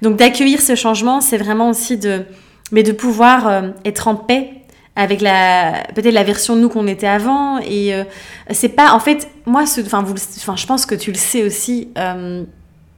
Donc 0.00 0.16
d'accueillir 0.16 0.60
ce 0.60 0.74
changement, 0.74 1.20
c'est 1.20 1.38
vraiment 1.38 1.70
aussi 1.70 1.96
de, 1.96 2.24
mais 2.70 2.82
de 2.82 2.92
pouvoir 2.92 3.64
être 3.84 4.08
en 4.08 4.14
paix 4.14 4.61
avec 4.96 5.20
la 5.20 5.84
peut-être 5.94 6.12
la 6.12 6.24
version 6.24 6.56
de 6.56 6.60
nous 6.60 6.68
qu'on 6.68 6.86
était 6.86 7.06
avant. 7.06 7.58
Et 7.58 7.94
euh, 7.94 8.04
c'est 8.50 8.68
pas 8.68 8.92
en 8.92 9.00
fait 9.00 9.28
moi 9.46 9.62
enfin 9.62 10.02
vous 10.02 10.14
enfin 10.36 10.56
je 10.56 10.66
pense 10.66 10.86
que 10.86 10.94
tu 10.94 11.12
le 11.12 11.18
sais 11.18 11.42
aussi 11.44 11.88
euh, 11.98 12.44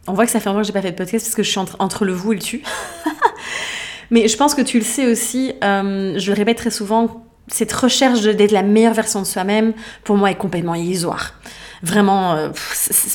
on 0.06 0.12
voit 0.12 0.26
que 0.26 0.30
ça 0.30 0.40
fait 0.40 0.48
longtemps 0.48 0.60
que 0.60 0.66
j'ai 0.66 0.72
pas 0.72 0.82
fait 0.82 0.92
de 0.92 0.96
podcast 0.96 1.24
parce 1.24 1.34
que 1.34 1.42
je 1.42 1.50
suis 1.50 1.60
entre, 1.60 2.04
le 2.04 2.12
vous 2.12 2.32
et 2.32 2.36
le 2.36 2.42
tu. 2.42 2.62
Mais 4.10 4.28
je 4.28 4.36
pense 4.36 4.54
que 4.54 4.60
tu 4.62 4.78
le 4.78 4.84
sais 4.84 5.10
aussi 5.10 5.52
euh, 5.62 6.18
je 6.18 6.30
le 6.30 6.36
répète 6.36 6.58
très 6.58 6.70
souvent 6.70 7.24
cette 7.46 7.72
recherche 7.72 8.22
d'être 8.22 8.52
la 8.52 8.62
meilleure 8.62 8.94
version 8.94 9.20
de 9.20 9.26
soi-même 9.26 9.74
pour 10.02 10.16
moi 10.16 10.30
est 10.30 10.36
complètement 10.36 10.74
illusoire. 10.74 11.34
Vraiment 11.82 12.36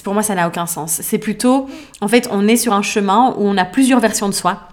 pour 0.04 0.14
moi 0.14 0.24
ça 0.24 0.36
n'a 0.36 0.48
aucun 0.48 0.68
sens. 0.68 1.00
C'est 1.02 1.18
plutôt 1.18 1.68
en 2.02 2.08
fait 2.08 2.30
on 2.32 2.48
est 2.48 2.58
sur 2.58 2.74
un 2.74 2.84
chemin 2.84 3.34
où 3.38 3.48
on 3.48 3.58
a 3.58 3.66
plusieurs 3.66 4.00
versions 4.00 4.30
de 4.30 4.34
soi 4.34 4.70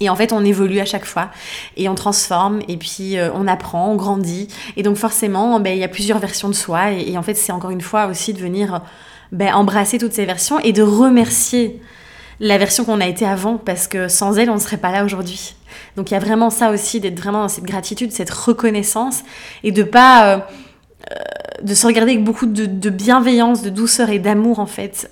et 0.00 0.08
en 0.08 0.16
fait, 0.16 0.32
on 0.32 0.44
évolue 0.44 0.80
à 0.80 0.84
chaque 0.84 1.04
fois 1.04 1.30
et 1.76 1.88
on 1.88 1.94
transforme 1.94 2.60
et 2.68 2.76
puis 2.76 3.18
euh, 3.18 3.30
on 3.34 3.46
apprend, 3.46 3.90
on 3.90 3.96
grandit. 3.96 4.48
Et 4.76 4.82
donc 4.82 4.96
forcément, 4.96 5.58
ben, 5.60 5.72
il 5.72 5.78
y 5.78 5.84
a 5.84 5.88
plusieurs 5.88 6.18
versions 6.18 6.48
de 6.48 6.54
soi. 6.54 6.92
Et, 6.92 7.18
en 7.18 7.22
fait, 7.22 7.34
c'est 7.34 7.52
encore 7.52 7.70
une 7.70 7.80
fois 7.80 8.06
aussi 8.06 8.32
de 8.32 8.38
venir 8.38 8.80
ben, 9.32 9.52
embrasser 9.54 9.98
toutes 9.98 10.12
ces 10.12 10.24
versions 10.24 10.58
et 10.60 10.72
de 10.72 10.82
remercier 10.82 11.80
la 12.40 12.56
version 12.58 12.84
qu'on 12.84 13.00
a 13.00 13.06
été 13.06 13.26
avant 13.26 13.56
parce 13.56 13.88
que 13.88 14.06
sans 14.06 14.38
elle, 14.38 14.50
on 14.50 14.54
ne 14.54 14.60
serait 14.60 14.76
pas 14.76 14.92
là 14.92 15.04
aujourd'hui. 15.04 15.56
Donc 15.96 16.10
il 16.10 16.14
y 16.14 16.16
a 16.16 16.20
vraiment 16.20 16.50
ça 16.50 16.70
aussi, 16.70 17.00
d'être 17.00 17.18
vraiment 17.18 17.42
dans 17.42 17.48
cette 17.48 17.64
gratitude, 17.64 18.12
cette 18.12 18.30
reconnaissance 18.30 19.22
et 19.64 19.72
de 19.72 19.82
pas... 19.82 20.26
Euh, 20.26 20.38
euh, 21.10 21.14
de 21.62 21.74
se 21.74 21.86
regarder 21.88 22.12
avec 22.12 22.24
beaucoup 22.24 22.46
de, 22.46 22.90
bienveillance, 22.90 23.62
de 23.62 23.70
douceur 23.70 24.10
et 24.10 24.20
d'amour 24.20 24.60
en 24.60 24.66
fait 24.66 25.10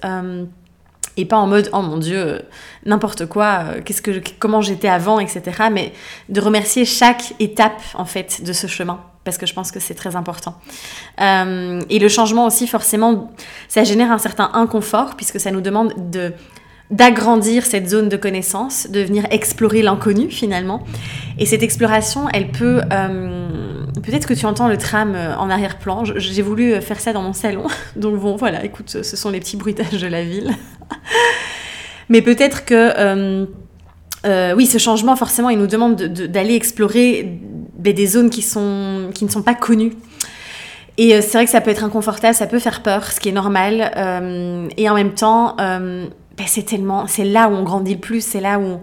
et 1.17 1.25
pas 1.25 1.37
en 1.37 1.47
mode 1.47 1.71
oh 1.73 1.83
mon 1.83 1.97
dieu 1.97 2.43
n'importe 2.85 3.27
quoi 3.27 3.65
qu'est-ce 3.85 4.03
que 4.03 4.23
comment 4.39 4.61
j'étais 4.61 4.89
avant 4.89 5.19
etc 5.19 5.43
mais 5.73 5.93
de 6.29 6.41
remercier 6.41 6.85
chaque 6.85 7.35
étape 7.41 7.81
en 7.95 8.05
fait 8.05 8.43
de 8.45 8.53
ce 8.53 8.67
chemin 8.67 9.01
parce 9.25 9.39
que 9.39 9.47
je 9.47 9.55
pense 9.55 9.73
que 9.73 9.81
c'est 9.81 9.95
très 9.95 10.17
important 10.17 10.59
et 11.19 11.99
le 11.99 12.09
changement 12.09 12.47
aussi 12.47 12.67
forcément 12.67 13.33
ça 13.69 13.85
génère 13.85 14.13
un 14.13 14.19
certain 14.19 14.51
inconfort 14.55 15.17
puisque 15.17 15.41
ça 15.41 15.51
nous 15.51 15.61
demande 15.61 15.93
de 16.11 16.33
d'agrandir 16.91 17.65
cette 17.67 17.89
zone 17.89 18.09
de 18.09 18.17
connaissance, 18.17 18.89
de 18.91 19.01
venir 19.01 19.27
explorer 19.31 19.83
l'inconnu 19.83 20.31
finalement. 20.31 20.85
Et 21.39 21.47
cette 21.47 21.63
exploration, 21.63 22.29
elle 22.33 22.53
peut... 22.53 22.81
Euh, 23.97 24.01
peut-être 24.01 24.27
que 24.27 24.35
tu 24.35 24.47
entends 24.47 24.69
le 24.69 24.77
tram 24.77 25.15
euh, 25.15 25.37
en 25.37 25.51
arrière-plan. 25.51 26.05
J'ai 26.05 26.43
voulu 26.43 26.73
euh, 26.73 26.81
faire 26.81 27.01
ça 27.01 27.13
dans 27.13 27.23
mon 27.23 27.33
salon. 27.33 27.67
Donc 27.97 28.19
bon, 28.21 28.37
voilà, 28.37 28.65
écoute, 28.65 29.03
ce 29.03 29.17
sont 29.17 29.31
les 29.31 29.41
petits 29.41 29.57
bruitages 29.57 30.01
de 30.01 30.07
la 30.07 30.25
ville. 30.25 30.51
Mais 32.09 32.23
peut-être 32.23 32.65
que... 32.65 33.47
oui, 34.55 34.67
ce 34.67 34.79
changement, 34.79 35.17
forcément, 35.17 35.51
il 35.51 35.59
nous 35.59 35.67
demande 35.67 35.97
d'aller 35.97 36.55
explorer 36.55 37.41
des 37.79 38.07
zones 38.07 38.31
qui, 38.31 38.43
sont, 38.43 39.11
qui 39.13 39.25
ne 39.25 39.31
sont 39.31 39.43
pas 39.43 39.55
connues. 39.55 39.93
Et 40.99 41.21
c'est 41.21 41.33
vrai 41.33 41.45
que 41.45 41.51
ça 41.51 41.61
peut 41.61 41.71
être 41.71 41.85
inconfortable, 41.85 42.35
ça 42.35 42.47
peut 42.47 42.59
faire 42.59 42.83
peur, 42.83 43.11
ce 43.11 43.21
qui 43.21 43.29
est 43.29 43.33
normal. 43.33 43.91
et 44.77 44.89
en 44.89 44.95
même 44.95 45.15
temps 45.15 45.57
ben, 46.37 46.45
c'est 46.47 46.65
tellement, 46.65 47.07
c'est 47.07 47.25
là 47.25 47.49
où 47.49 47.53
on 47.53 47.63
grandit 47.63 47.95
le 47.95 48.01
plus, 48.01 48.21
c'est 48.21 48.41
là 48.41 48.59
où 48.59 48.81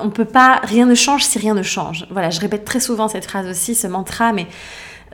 on 0.00 0.10
peut 0.10 0.24
pas, 0.24 0.60
rien 0.62 0.86
ne 0.86 0.94
change 0.94 1.24
si 1.24 1.38
rien 1.38 1.54
ne 1.54 1.62
change. 1.62 2.06
Voilà, 2.10 2.30
je 2.30 2.40
répète 2.40 2.64
très 2.64 2.80
souvent 2.80 3.08
cette 3.08 3.24
phrase 3.24 3.46
aussi, 3.48 3.74
ce 3.74 3.86
mantra, 3.86 4.32
mais 4.32 4.46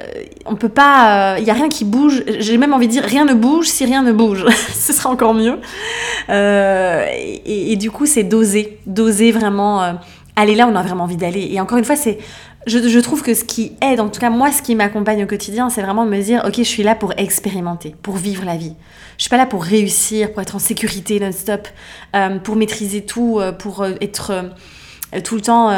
euh, 0.01 0.05
on 0.47 0.55
peut 0.55 0.69
pas, 0.69 1.37
il 1.39 1.43
euh, 1.43 1.47
y 1.47 1.51
a 1.51 1.55
rien 1.55 1.69
qui 1.69 1.85
bouge. 1.85 2.23
J'ai 2.39 2.57
même 2.57 2.73
envie 2.73 2.87
de 2.87 2.93
dire 2.93 3.05
rien 3.05 3.25
ne 3.25 3.35
bouge 3.35 3.67
si 3.67 3.85
rien 3.85 4.03
ne 4.03 4.13
bouge. 4.13 4.47
Ce 4.73 4.93
sera 4.93 5.11
encore 5.11 5.35
mieux. 5.35 5.59
Euh, 6.29 7.07
et, 7.45 7.77
du 7.77 7.91
coup, 7.91 8.07
c'est 8.07 8.25
d'oser, 8.25 8.79
d'oser 8.87 9.33
vraiment 9.33 9.99
aller 10.37 10.55
là 10.55 10.69
on 10.69 10.77
a 10.77 10.83
vraiment 10.83 11.05
envie 11.05 11.17
d'aller. 11.17 11.49
Et 11.53 11.61
encore 11.61 11.79
une 11.79 11.85
fois, 11.85 11.97
c'est 11.97 12.19
je, 12.67 12.99
trouve 13.01 13.23
que 13.23 13.33
ce 13.33 13.45
qui 13.45 13.73
aide, 13.81 14.01
en 14.01 14.09
tout 14.09 14.21
cas 14.21 14.29
moi, 14.29 14.53
ce 14.53 14.61
qui 14.61 14.75
m'accompagne 14.75 15.25
au 15.25 15.27
quotidien, 15.27 15.71
c'est 15.71 15.81
vraiment 15.81 16.05
de 16.05 16.11
me 16.11 16.23
dire, 16.23 16.45
ok, 16.47 16.57
je 16.59 16.63
suis 16.63 16.83
là 16.83 16.95
pour 16.95 17.15
expérimenter, 17.17 17.95
pour 18.03 18.17
vivre 18.17 18.45
la 18.45 18.57
vie. 18.57 18.75
Je 19.17 19.23
suis 19.23 19.31
pas 19.31 19.39
là 19.39 19.47
pour 19.47 19.65
réussir, 19.65 20.33
pour 20.33 20.43
être 20.43 20.57
en 20.57 20.59
sécurité 20.59 21.21
non-stop, 21.21 21.69
euh, 22.15 22.39
pour 22.39 22.57
maîtriser 22.57 23.05
tout, 23.05 23.39
euh, 23.41 23.53
pour 23.53 23.83
euh, 23.83 23.93
être 24.03 24.51
tout 25.25 25.35
le 25.37 25.41
temps, 25.41 25.73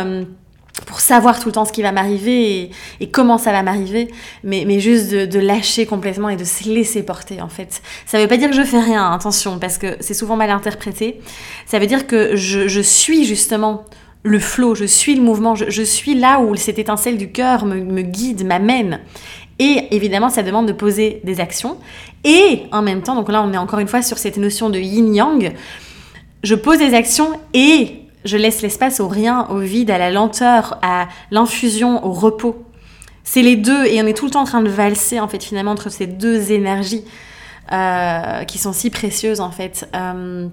pour 0.86 1.00
savoir 1.00 1.38
tout 1.38 1.48
le 1.48 1.52
temps 1.52 1.64
ce 1.64 1.72
qui 1.72 1.82
va 1.82 1.92
m'arriver 1.92 2.70
et, 3.00 3.10
comment 3.10 3.38
ça 3.38 3.52
va 3.52 3.62
m'arriver, 3.62 4.08
mais, 4.42 4.80
juste 4.80 5.10
de, 5.10 5.38
lâcher 5.38 5.86
complètement 5.86 6.28
et 6.28 6.36
de 6.36 6.44
se 6.44 6.68
laisser 6.68 7.02
porter 7.02 7.40
en 7.40 7.48
fait. 7.48 7.80
Ça 8.06 8.18
veut 8.18 8.28
pas 8.28 8.36
dire 8.36 8.50
que 8.50 8.56
je 8.56 8.64
fais 8.64 8.80
rien, 8.80 9.10
attention, 9.12 9.58
parce 9.58 9.78
que 9.78 9.96
c'est 10.00 10.14
souvent 10.14 10.36
mal 10.36 10.50
interprété. 10.50 11.20
Ça 11.64 11.78
veut 11.78 11.86
dire 11.86 12.06
que 12.06 12.36
je 12.36 12.80
suis 12.80 13.24
justement 13.24 13.84
le 14.24 14.38
flot, 14.38 14.74
je 14.74 14.84
suis 14.84 15.14
le 15.14 15.22
mouvement, 15.22 15.54
je, 15.54 15.82
suis 15.82 16.14
là 16.14 16.40
où 16.40 16.54
cette 16.54 16.78
étincelle 16.78 17.18
du 17.18 17.32
cœur 17.32 17.64
me, 17.64 18.02
guide, 18.02 18.46
m'amène. 18.46 19.00
Et 19.58 19.88
évidemment, 19.90 20.28
ça 20.28 20.42
demande 20.42 20.66
de 20.66 20.72
poser 20.72 21.20
des 21.24 21.40
actions. 21.40 21.76
Et 22.24 22.62
en 22.72 22.82
même 22.82 23.02
temps, 23.02 23.14
donc 23.14 23.30
là, 23.30 23.42
on 23.42 23.52
est 23.52 23.58
encore 23.58 23.80
une 23.80 23.88
fois 23.88 24.02
sur 24.02 24.18
cette 24.18 24.36
notion 24.36 24.70
de 24.70 24.78
yin-yang. 24.78 25.54
Je 26.42 26.54
pose 26.54 26.78
des 26.78 26.94
actions 26.94 27.30
et 27.52 28.02
je 28.24 28.36
laisse 28.36 28.62
l'espace 28.62 29.00
au 29.00 29.08
rien, 29.08 29.46
au 29.50 29.58
vide, 29.58 29.90
à 29.90 29.98
la 29.98 30.10
lenteur, 30.10 30.78
à 30.82 31.08
l'infusion, 31.30 32.04
au 32.06 32.12
repos. 32.12 32.64
C'est 33.24 33.42
les 33.42 33.56
deux, 33.56 33.86
et 33.86 34.00
on 34.02 34.06
est 34.06 34.16
tout 34.16 34.24
le 34.24 34.30
temps 34.32 34.42
en 34.42 34.46
train 34.46 34.62
de 34.62 34.68
valser, 34.68 35.20
en 35.20 35.28
fait, 35.28 35.42
finalement, 35.42 35.72
entre 35.72 35.90
ces 35.90 36.06
deux 36.06 36.50
énergies 36.52 37.04
euh, 37.72 38.44
qui 38.44 38.58
sont 38.58 38.72
si 38.72 38.90
précieuses, 38.90 39.40
en 39.40 39.50
fait. 39.50 39.88
Euh, 39.94 40.48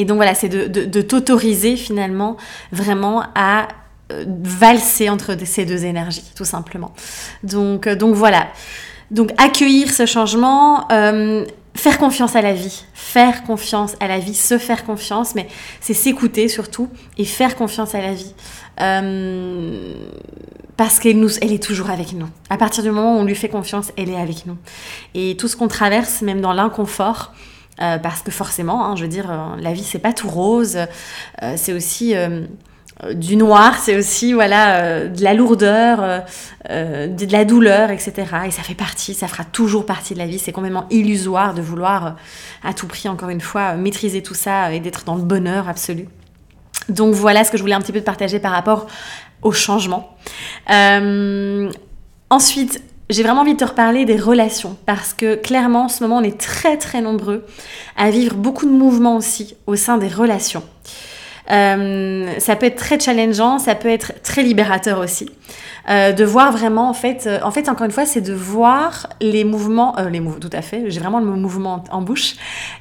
et 0.00 0.06
donc 0.06 0.16
voilà, 0.16 0.34
c'est 0.34 0.48
de, 0.48 1.02
t'autoriser 1.02 1.76
finalement 1.76 2.38
vraiment 2.72 3.22
à 3.34 3.68
euh, 4.12 4.24
valser 4.42 5.10
entre 5.10 5.36
ces 5.44 5.66
deux 5.66 5.84
énergies, 5.84 6.24
tout 6.34 6.46
simplement. 6.46 6.94
Donc, 7.42 7.86
euh, 7.86 7.94
donc 7.94 8.14
voilà. 8.14 8.48
Donc 9.10 9.30
accueillir 9.36 9.92
ce 9.92 10.06
changement, 10.06 10.90
euh, 10.90 11.44
faire 11.74 11.98
confiance 11.98 12.34
à 12.34 12.40
la 12.40 12.54
vie, 12.54 12.86
faire 12.94 13.42
confiance 13.42 13.94
à 14.00 14.08
la 14.08 14.18
vie, 14.18 14.32
se 14.32 14.56
faire 14.56 14.86
confiance, 14.86 15.34
mais 15.34 15.48
c'est 15.82 15.92
s'écouter 15.92 16.48
surtout 16.48 16.88
et 17.18 17.26
faire 17.26 17.54
confiance 17.56 17.94
à 17.94 18.00
la 18.00 18.14
vie. 18.14 18.34
parce 20.78 20.98
qu'elle 20.98 21.20
nous, 21.20 21.36
elle 21.42 21.52
est 21.52 21.62
toujours 21.62 21.90
avec 21.90 22.14
nous. 22.14 22.28
À 22.48 22.56
partir 22.56 22.82
du 22.82 22.90
moment 22.90 23.16
où 23.16 23.20
on 23.20 23.24
lui 23.26 23.34
fait 23.34 23.50
confiance, 23.50 23.92
elle 23.98 24.08
est 24.08 24.16
avec 24.18 24.46
nous. 24.46 24.56
Et 25.12 25.36
tout 25.36 25.46
ce 25.46 25.56
qu'on 25.56 25.68
traverse, 25.68 26.22
même 26.22 26.40
dans 26.40 26.54
l'inconfort, 26.54 27.34
euh, 27.80 27.98
parce 27.98 28.20
que 28.22 28.30
forcément, 28.30 28.84
hein, 28.84 28.96
je 28.96 29.02
veux 29.02 29.08
dire, 29.08 29.30
euh, 29.30 29.56
la 29.58 29.72
vie 29.72 29.84
c'est 29.84 29.98
pas 29.98 30.12
tout 30.12 30.28
rose, 30.28 30.76
euh, 31.42 31.54
c'est 31.56 31.72
aussi 31.72 32.14
du 33.14 33.36
noir, 33.36 33.78
c'est 33.78 33.96
aussi 33.96 34.34
voilà 34.34 35.08
de 35.08 35.24
la 35.24 35.32
lourdeur, 35.32 36.22
de 36.68 37.32
la 37.32 37.44
douleur, 37.46 37.90
etc. 37.90 38.12
Et 38.46 38.50
ça 38.50 38.62
fait 38.62 38.74
partie, 38.74 39.14
ça 39.14 39.26
fera 39.26 39.44
toujours 39.44 39.86
partie 39.86 40.12
de 40.12 40.18
la 40.18 40.26
vie. 40.26 40.38
C'est 40.38 40.52
complètement 40.52 40.86
illusoire 40.90 41.54
de 41.54 41.62
vouloir 41.62 42.16
à 42.62 42.74
tout 42.74 42.86
prix, 42.86 43.08
encore 43.08 43.30
une 43.30 43.40
fois, 43.40 43.74
maîtriser 43.74 44.22
tout 44.22 44.34
ça 44.34 44.74
et 44.74 44.80
d'être 44.80 45.04
dans 45.04 45.14
le 45.14 45.22
bonheur 45.22 45.66
absolu. 45.66 46.08
Donc 46.90 47.14
voilà 47.14 47.44
ce 47.44 47.50
que 47.50 47.56
je 47.56 47.62
voulais 47.62 47.74
un 47.74 47.80
petit 47.80 47.92
peu 47.92 48.02
partager 48.02 48.38
par 48.38 48.52
rapport 48.52 48.86
au 49.40 49.52
changement. 49.52 50.14
ensuite, 52.28 52.82
j'ai 53.10 53.22
vraiment 53.22 53.42
envie 53.42 53.54
de 53.54 53.58
te 53.58 53.64
reparler 53.64 54.04
des 54.04 54.16
relations 54.16 54.76
parce 54.86 55.12
que 55.12 55.34
clairement 55.34 55.84
en 55.84 55.88
ce 55.88 56.02
moment 56.02 56.18
on 56.18 56.22
est 56.22 56.38
très 56.38 56.76
très 56.76 57.00
nombreux 57.00 57.44
à 57.96 58.10
vivre 58.10 58.36
beaucoup 58.36 58.66
de 58.66 58.70
mouvements 58.70 59.16
aussi 59.16 59.56
au 59.66 59.76
sein 59.76 59.98
des 59.98 60.08
relations. 60.08 60.62
Euh, 61.50 62.32
ça 62.38 62.54
peut 62.54 62.66
être 62.66 62.76
très 62.76 63.00
challengeant, 63.00 63.58
ça 63.58 63.74
peut 63.74 63.88
être 63.88 64.12
très 64.22 64.42
libérateur 64.42 65.00
aussi. 65.00 65.28
Euh, 65.88 66.12
de 66.12 66.24
voir 66.24 66.52
vraiment 66.52 66.88
en 66.88 66.92
fait, 66.92 67.26
euh, 67.26 67.40
en 67.42 67.50
fait 67.50 67.68
encore 67.68 67.86
une 67.86 67.90
fois 67.90 68.04
c'est 68.04 68.20
de 68.20 68.34
voir 68.34 69.08
les 69.20 69.44
mouvements, 69.44 69.96
les 70.10 70.20
mouvements 70.20 70.38
tout 70.38 70.50
à 70.52 70.62
fait, 70.62 70.84
j'ai 70.90 71.00
vraiment 71.00 71.18
le 71.18 71.26
mot 71.26 71.36
mouvement 71.36 71.82
en 71.90 72.02
bouche, 72.02 72.34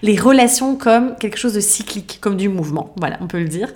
les 0.03 0.17
relations 0.17 0.75
comme 0.75 1.15
quelque 1.15 1.38
chose 1.38 1.53
de 1.53 1.62
cyclique, 1.62 2.19
comme 2.21 2.36
du 2.36 2.50
mouvement, 2.50 2.93
voilà 2.98 3.17
on 3.21 3.27
peut 3.27 3.39
le 3.39 3.48
dire 3.48 3.69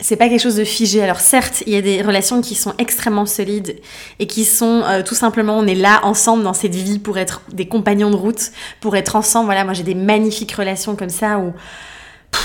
c'est 0.00 0.16
pas 0.16 0.28
quelque 0.28 0.40
chose 0.40 0.56
de 0.56 0.64
figé. 0.64 1.02
Alors 1.02 1.20
certes, 1.20 1.62
il 1.66 1.72
y 1.72 1.76
a 1.76 1.82
des 1.82 2.02
relations 2.02 2.40
qui 2.40 2.54
sont 2.54 2.72
extrêmement 2.78 3.26
solides 3.26 3.76
et 4.18 4.26
qui 4.26 4.44
sont 4.44 4.82
euh, 4.84 5.02
tout 5.02 5.14
simplement, 5.14 5.58
on 5.58 5.66
est 5.66 5.74
là 5.74 6.00
ensemble 6.04 6.44
dans 6.44 6.52
cette 6.52 6.74
vie 6.74 6.98
pour 6.98 7.18
être 7.18 7.42
des 7.52 7.66
compagnons 7.66 8.10
de 8.10 8.16
route, 8.16 8.52
pour 8.80 8.96
être 8.96 9.16
ensemble. 9.16 9.46
Voilà, 9.46 9.64
moi 9.64 9.74
j'ai 9.74 9.82
des 9.82 9.96
magnifiques 9.96 10.52
relations 10.52 10.94
comme 10.94 11.08
ça 11.08 11.38
où 11.38 11.52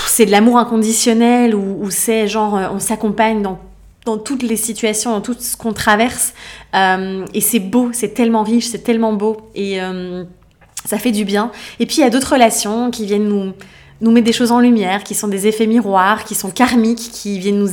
c'est 0.08 0.26
de 0.26 0.30
l'amour 0.30 0.58
inconditionnel, 0.58 1.54
où, 1.54 1.90
c'est 1.90 2.26
genre 2.26 2.56
euh, 2.56 2.68
on 2.72 2.78
s'accompagne 2.78 3.42
dans 3.42 3.60
dans 4.04 4.18
toutes 4.18 4.42
les 4.42 4.56
situations, 4.56 5.12
dans 5.12 5.22
tout 5.22 5.34
ce 5.38 5.56
qu'on 5.56 5.72
traverse. 5.72 6.34
Euh, 6.74 7.24
et 7.32 7.40
c'est 7.40 7.58
beau, 7.58 7.88
c'est 7.94 8.12
tellement 8.12 8.42
riche, 8.42 8.66
c'est 8.66 8.84
tellement 8.84 9.14
beau. 9.14 9.48
Et 9.54 9.78
ça 10.84 10.98
fait 10.98 11.10
du 11.10 11.24
bien. 11.24 11.50
Et 11.80 11.86
puis 11.86 11.96
il 11.96 12.00
y 12.00 12.04
a 12.04 12.10
d'autres 12.10 12.34
relations 12.34 12.90
qui 12.90 13.06
viennent 13.06 13.28
nous 13.28 13.54
nous 14.00 14.10
met 14.10 14.22
des 14.22 14.32
choses 14.32 14.52
en 14.52 14.60
lumière, 14.60 15.04
qui 15.04 15.14
sont 15.14 15.28
des 15.28 15.46
effets 15.46 15.66
miroirs, 15.66 16.24
qui 16.24 16.34
sont 16.34 16.50
karmiques, 16.50 17.10
qui 17.12 17.38
viennent 17.38 17.58
nous, 17.58 17.70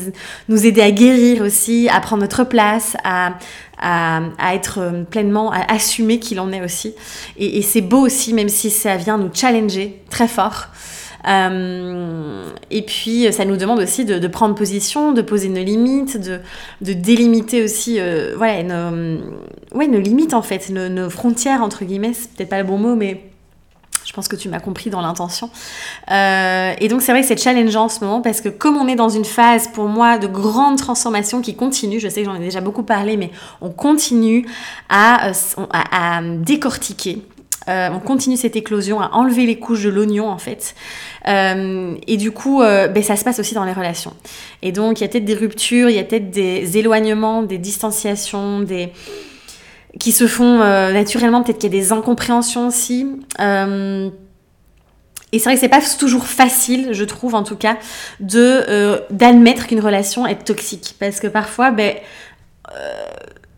nous 0.50 0.66
aider 0.66 0.82
à 0.82 0.92
guérir 0.92 1.42
aussi, 1.42 1.90
à 1.90 2.00
prendre 2.00 2.22
notre 2.22 2.44
place, 2.44 2.96
à, 3.04 3.34
à, 3.80 4.22
être 4.54 4.80
euh, 4.80 5.04
pleinement, 5.04 5.51
à 5.51 5.72
assumer 5.74 6.20
qu'il 6.20 6.40
en 6.40 6.51
est 6.51 6.63
aussi. 6.63 6.94
Et, 7.38 7.62
c'est 7.62 7.82
beau 7.82 8.06
aussi, 8.06 8.34
même 8.34 8.50
si 8.50 8.70
ça 8.70 8.98
vient 8.98 9.18
nous 9.18 9.30
challenger 9.34 10.01
très 10.10 10.28
fort. 10.28 10.68
Euh, 11.28 12.46
et 12.70 12.82
puis, 12.84 13.32
ça 13.32 13.46
nous 13.46 13.58
demande 13.58 13.80
aussi 13.80 14.06
de, 14.06 14.28
prendre 14.28 14.56
position, 14.56 15.12
de 15.12 15.22
poser 15.22 15.50
nos 15.50 15.63
limites, 15.63 16.18
de, 16.20 16.40
de 16.82 16.94
délimiter 16.94 17.63
aussi, 17.63 18.00
euh, 18.00 18.34
voilà, 18.38 18.63
nos, 18.63 19.20
ouais, 19.74 19.88
limites 19.88 20.34
en 20.34 20.42
fait, 20.42 20.70
nos, 20.70 20.90
nos 20.90 21.10
frontières 21.10 21.62
entre 21.62 21.86
guillemets, 21.86 22.13
c'est 22.13 22.32
peut-être 22.32 22.50
pas 22.50 22.60
le 22.60 22.68
bon 22.68 22.78
mot, 22.78 22.96
mais 22.96 23.31
je 24.05 24.13
pense 24.13 24.27
que 24.27 24.36
tu 24.36 24.50
m'as 24.50 24.60
compris 24.60 24.89
dans 24.89 25.01
l'intention. 25.01 25.50
Euh, 26.12 26.74
et 26.79 26.88
donc 26.88 27.01
c'est 27.01 27.12
vrai 27.12 27.22
que 27.22 27.27
c'est 27.27 27.41
challengeant 27.41 27.86
en 27.86 27.89
ce 27.89 28.03
moment 28.03 28.22
parce 28.22 28.41
que 28.41 28.50
comme 28.50 28.77
on 28.77 28.88
est 28.88 28.96
dans 28.96 29.10
une 29.10 29.25
phase 29.25 29.67
pour 29.67 29.86
moi 29.86 30.17
de 30.17 30.27
grande 30.27 30.77
transformation 30.77 31.41
qui 31.41 31.55
continue, 31.55 32.00
je 32.00 32.08
sais 32.08 32.22
que 32.22 32.25
j'en 32.25 32.36
ai 32.36 32.39
déjà 32.39 32.62
beaucoup 32.62 32.84
parlé, 32.84 33.17
mais 33.17 33.31
on 33.62 33.70
continue 33.70 34.48
à, 34.89 35.29
euh, 35.29 35.34
à, 35.72 36.22
décortiquer. 36.22 37.22
Euh, 37.67 37.89
on 37.93 38.00
continue 38.00 38.38
cette 38.38 38.55
éclosion, 38.55 39.00
à 39.00 39.12
enlever 39.13 39.46
les 39.46 39.60
couches 39.60 39.84
de 39.84 39.89
l'oignon 39.89 40.29
en 40.29 40.39
fait. 40.39 40.74
et 41.27 42.17
du 42.17 42.31
coup, 42.31 42.60
ben, 42.62 43.03
ça 43.03 43.15
se 43.15 43.24
passe 43.24 43.39
aussi 43.39 43.53
dans 43.53 43.65
les 43.65 43.74
relations. 43.74 44.13
Et 44.63 44.72
donc 44.72 45.00
il 45.00 45.03
y 45.03 45.05
a 45.05 45.10
peut-être 45.10 45.25
des 45.25 45.36
ruptures, 45.36 45.89
il 45.89 45.96
y 45.96 46.00
a 46.00 46.03
peut-être 46.03 46.31
des 46.31 46.77
éloignements, 46.77 47.43
des 47.43 47.60
distanciations, 47.60 48.62
des 48.62 48.91
qui 50.00 50.12
se 50.12 50.27
font 50.27 50.62
euh, 50.62 50.91
naturellement. 50.91 51.43
Peut-être 51.43 51.60
qu'il 51.60 51.74
y 51.74 51.77
a 51.77 51.79
des 51.79 51.91
incompréhensions 51.91 52.67
aussi. 52.67 53.07
Euh, 53.39 54.10
et 55.31 55.39
c'est 55.39 55.45
vrai 55.45 55.53
que 55.55 55.62
c'est 55.62 55.69
pas 55.69 55.81
toujours 55.98 56.25
facile, 56.25 56.89
je 56.91 57.05
trouve 57.05 57.36
en 57.36 57.43
tout 57.43 57.55
cas, 57.55 57.77
de 58.19 58.39
euh, 58.67 59.00
d'admettre 59.12 59.67
qu'une 59.67 59.79
relation 59.79 60.27
est 60.27 60.43
toxique, 60.43 60.95
parce 61.00 61.21
que 61.21 61.27
parfois, 61.27 61.71
ben 61.71 61.95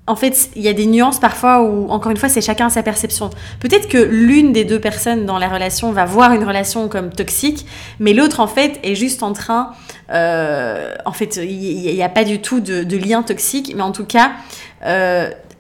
en 0.06 0.16
fait, 0.16 0.50
il 0.56 0.64
y 0.64 0.68
a 0.68 0.74
des 0.74 0.86
nuances 0.86 1.20
parfois 1.20 1.62
où, 1.62 1.90
encore 1.90 2.12
une 2.12 2.18
fois, 2.18 2.28
c'est 2.28 2.42
chacun 2.42 2.70
sa 2.70 2.84
perception. 2.84 3.30
Peut-être 3.60 3.88
que 3.88 3.98
l'une 3.98 4.52
des 4.52 4.66
deux 4.66 4.80
personnes 4.80 5.26
dans 5.26 5.38
la 5.38 5.48
relation 5.48 5.92
va 5.92 6.04
voir 6.04 6.34
une 6.34 6.44
relation 6.44 6.90
comme 6.90 7.12
toxique, 7.12 7.66
mais 8.00 8.14
l'autre, 8.14 8.40
en 8.40 8.48
fait, 8.48 8.80
est 8.84 8.96
juste 8.96 9.24
en 9.24 9.34
train... 9.34 9.72
En 10.10 11.12
fait, 11.14 11.38
il 11.38 11.94
n'y 11.94 12.04
a 12.04 12.10
pas 12.10 12.24
du 12.24 12.40
tout 12.40 12.60
de, 12.60 12.98
lien 12.98 13.24
toxique, 13.24 13.74
mais 13.76 13.84
en 13.84 13.92
tout 13.92 14.06
cas, 14.06 14.32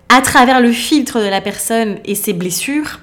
à 0.09 0.21
travers 0.21 0.61
le 0.61 0.71
filtre 0.71 1.19
de 1.19 1.27
la 1.27 1.41
personne 1.41 1.97
et 2.05 2.15
ses 2.15 2.33
blessures, 2.33 2.99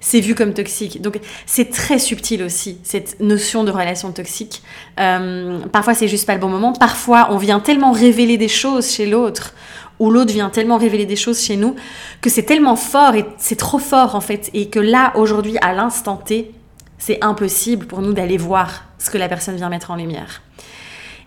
c'est 0.00 0.20
vu 0.20 0.34
comme 0.34 0.54
toxique. 0.54 1.00
Donc 1.02 1.20
c'est 1.46 1.70
très 1.70 1.98
subtil 1.98 2.42
aussi, 2.42 2.78
cette 2.82 3.20
notion 3.20 3.64
de 3.64 3.70
relation 3.70 4.12
toxique. 4.12 4.62
Euh, 4.98 5.60
parfois 5.72 5.94
c'est 5.94 6.08
juste 6.08 6.26
pas 6.26 6.34
le 6.34 6.40
bon 6.40 6.48
moment, 6.48 6.72
parfois 6.72 7.28
on 7.30 7.36
vient 7.36 7.60
tellement 7.60 7.92
révéler 7.92 8.38
des 8.38 8.48
choses 8.48 8.90
chez 8.90 9.06
l'autre, 9.06 9.54
ou 9.98 10.10
l'autre 10.10 10.32
vient 10.32 10.48
tellement 10.48 10.78
révéler 10.78 11.04
des 11.04 11.16
choses 11.16 11.40
chez 11.40 11.56
nous, 11.56 11.76
que 12.22 12.30
c'est 12.30 12.44
tellement 12.44 12.76
fort 12.76 13.14
et 13.14 13.26
c'est 13.36 13.56
trop 13.56 13.78
fort 13.78 14.14
en 14.14 14.22
fait, 14.22 14.50
et 14.54 14.70
que 14.70 14.80
là 14.80 15.12
aujourd'hui, 15.16 15.56
à 15.60 15.74
l'instant 15.74 16.16
T, 16.16 16.52
c'est 16.98 17.22
impossible 17.22 17.86
pour 17.86 18.00
nous 18.00 18.12
d'aller 18.12 18.38
voir 18.38 18.84
ce 18.98 19.10
que 19.10 19.18
la 19.18 19.28
personne 19.28 19.56
vient 19.56 19.68
mettre 19.68 19.90
en 19.90 19.96
lumière. 19.96 20.42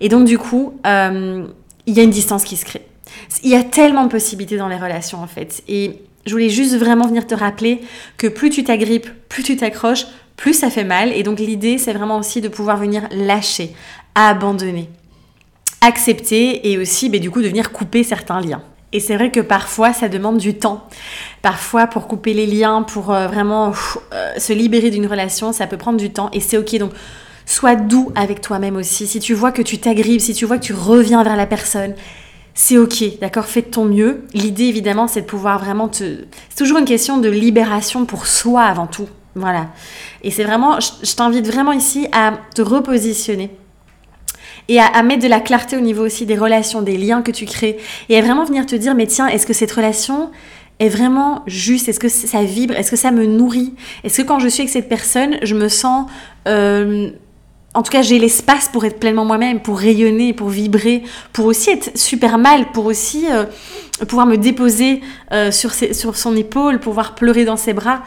Et 0.01 0.09
donc 0.09 0.25
du 0.25 0.37
coup, 0.37 0.79
euh, 0.85 1.45
il 1.85 1.93
y 1.93 1.99
a 1.99 2.03
une 2.03 2.09
distance 2.09 2.43
qui 2.43 2.57
se 2.57 2.65
crée. 2.65 2.85
Il 3.43 3.49
y 3.49 3.55
a 3.55 3.63
tellement 3.63 4.03
de 4.05 4.09
possibilités 4.09 4.57
dans 4.57 4.67
les 4.67 4.77
relations 4.77 5.21
en 5.21 5.27
fait. 5.27 5.63
Et 5.67 5.99
je 6.25 6.31
voulais 6.31 6.49
juste 6.49 6.75
vraiment 6.75 7.07
venir 7.07 7.27
te 7.27 7.35
rappeler 7.35 7.81
que 8.17 8.27
plus 8.27 8.49
tu 8.49 8.63
t'agrippes, 8.63 9.09
plus 9.29 9.43
tu 9.43 9.57
t'accroches, 9.57 10.05
plus 10.37 10.53
ça 10.53 10.69
fait 10.69 10.83
mal. 10.83 11.11
Et 11.13 11.23
donc 11.23 11.39
l'idée, 11.39 11.77
c'est 11.77 11.93
vraiment 11.93 12.17
aussi 12.17 12.41
de 12.41 12.47
pouvoir 12.47 12.77
venir 12.77 13.07
lâcher, 13.11 13.73
abandonner, 14.15 14.89
accepter 15.81 16.71
et 16.71 16.77
aussi 16.77 17.09
ben, 17.09 17.19
du 17.19 17.31
coup 17.31 17.41
de 17.41 17.47
venir 17.47 17.71
couper 17.71 18.03
certains 18.03 18.41
liens. 18.41 18.61
Et 18.93 18.99
c'est 18.99 19.15
vrai 19.15 19.31
que 19.31 19.39
parfois 19.39 19.91
ça 19.91 20.07
demande 20.07 20.37
du 20.37 20.53
temps. 20.53 20.87
Parfois 21.41 21.87
pour 21.87 22.07
couper 22.07 22.33
les 22.33 22.45
liens, 22.45 22.83
pour 22.83 23.11
euh, 23.11 23.27
vraiment 23.27 23.73
euh, 24.13 24.33
se 24.37 24.53
libérer 24.53 24.91
d'une 24.91 25.07
relation, 25.07 25.51
ça 25.51 25.65
peut 25.65 25.77
prendre 25.77 25.97
du 25.97 26.11
temps 26.11 26.29
et 26.31 26.39
c'est 26.39 26.57
ok. 26.57 26.77
Donc 26.77 26.91
sois 27.45 27.75
doux 27.75 28.11
avec 28.15 28.39
toi-même 28.39 28.75
aussi. 28.75 29.07
Si 29.07 29.19
tu 29.19 29.33
vois 29.33 29.51
que 29.51 29.63
tu 29.63 29.79
t'agrippes, 29.79 30.21
si 30.21 30.33
tu 30.33 30.45
vois 30.45 30.57
que 30.57 30.63
tu 30.63 30.73
reviens 30.73 31.23
vers 31.23 31.35
la 31.35 31.47
personne, 31.47 31.95
c'est 32.53 32.77
ok, 32.77 33.19
d'accord, 33.19 33.45
fais 33.45 33.61
de 33.61 33.67
ton 33.67 33.85
mieux. 33.85 34.25
L'idée 34.33 34.65
évidemment 34.65 35.07
c'est 35.07 35.21
de 35.21 35.25
pouvoir 35.25 35.59
vraiment 35.59 35.87
te... 35.87 36.25
C'est 36.49 36.57
toujours 36.57 36.77
une 36.77 36.85
question 36.85 37.17
de 37.17 37.29
libération 37.29 38.05
pour 38.05 38.27
soi 38.27 38.63
avant 38.63 38.87
tout. 38.87 39.07
Voilà. 39.35 39.69
Et 40.21 40.29
c'est 40.29 40.43
vraiment, 40.43 40.79
je, 40.79 41.15
t'invite 41.15 41.47
vraiment 41.47 41.71
ici 41.71 42.07
à 42.11 42.33
te 42.53 42.61
repositionner 42.61 43.49
et 44.69 44.79
à, 44.79 45.03
mettre 45.03 45.23
de 45.23 45.27
la 45.27 45.39
clarté 45.39 45.75
au 45.75 45.81
niveau 45.81 46.05
aussi 46.05 46.25
des 46.25 46.37
relations, 46.37 46.81
des 46.81 46.97
liens 46.97 47.21
que 47.21 47.31
tu 47.31 47.45
crées 47.45 47.77
et 48.09 48.17
à 48.17 48.21
vraiment 48.21 48.45
venir 48.45 48.65
te 48.65 48.75
dire 48.75 48.95
mais 48.95 49.07
tiens, 49.07 49.27
est-ce 49.27 49.45
que 49.45 49.53
cette 49.53 49.71
relation 49.71 50.29
est 50.79 50.89
vraiment 50.89 51.43
juste? 51.47 51.89
Est-ce 51.89 51.99
que 51.99 52.07
ça 52.07 52.43
vibre? 52.43 52.75
Est-ce 52.75 52.91
que 52.91 52.97
ça 52.97 53.11
me 53.11 53.25
nourrit? 53.25 53.73
Est-ce 54.03 54.21
que 54.21 54.27
quand 54.27 54.39
je 54.39 54.47
suis 54.47 54.61
avec 54.61 54.71
cette 54.71 54.87
personne, 54.87 55.37
je 55.41 55.55
me 55.55 55.67
sens 55.67 56.09
euh, 56.47 57.09
en 57.75 57.81
tout 57.81 57.91
cas, 57.91 58.03
j'ai 58.03 58.19
l'espace 58.19 58.69
pour 58.69 58.85
être 58.85 58.99
pleinement 58.99 59.25
moi-même, 59.25 59.59
pour 59.59 59.79
rayonner, 59.79 60.33
pour 60.33 60.49
vibrer, 60.49 61.03
pour 61.31 61.45
aussi 61.45 61.71
être 61.71 61.97
super 61.97 62.37
mal, 62.37 62.71
pour 62.71 62.85
aussi 62.85 63.25
euh, 63.31 63.45
pouvoir 64.07 64.27
me 64.27 64.37
déposer 64.37 65.01
euh, 65.31 65.51
sur, 65.51 65.73
son 65.73 66.35
épaule, 66.35 66.79
pouvoir 66.79 67.15
pleurer 67.15 67.45
dans 67.45 67.57
ses 67.57 67.73
bras. 67.73 68.03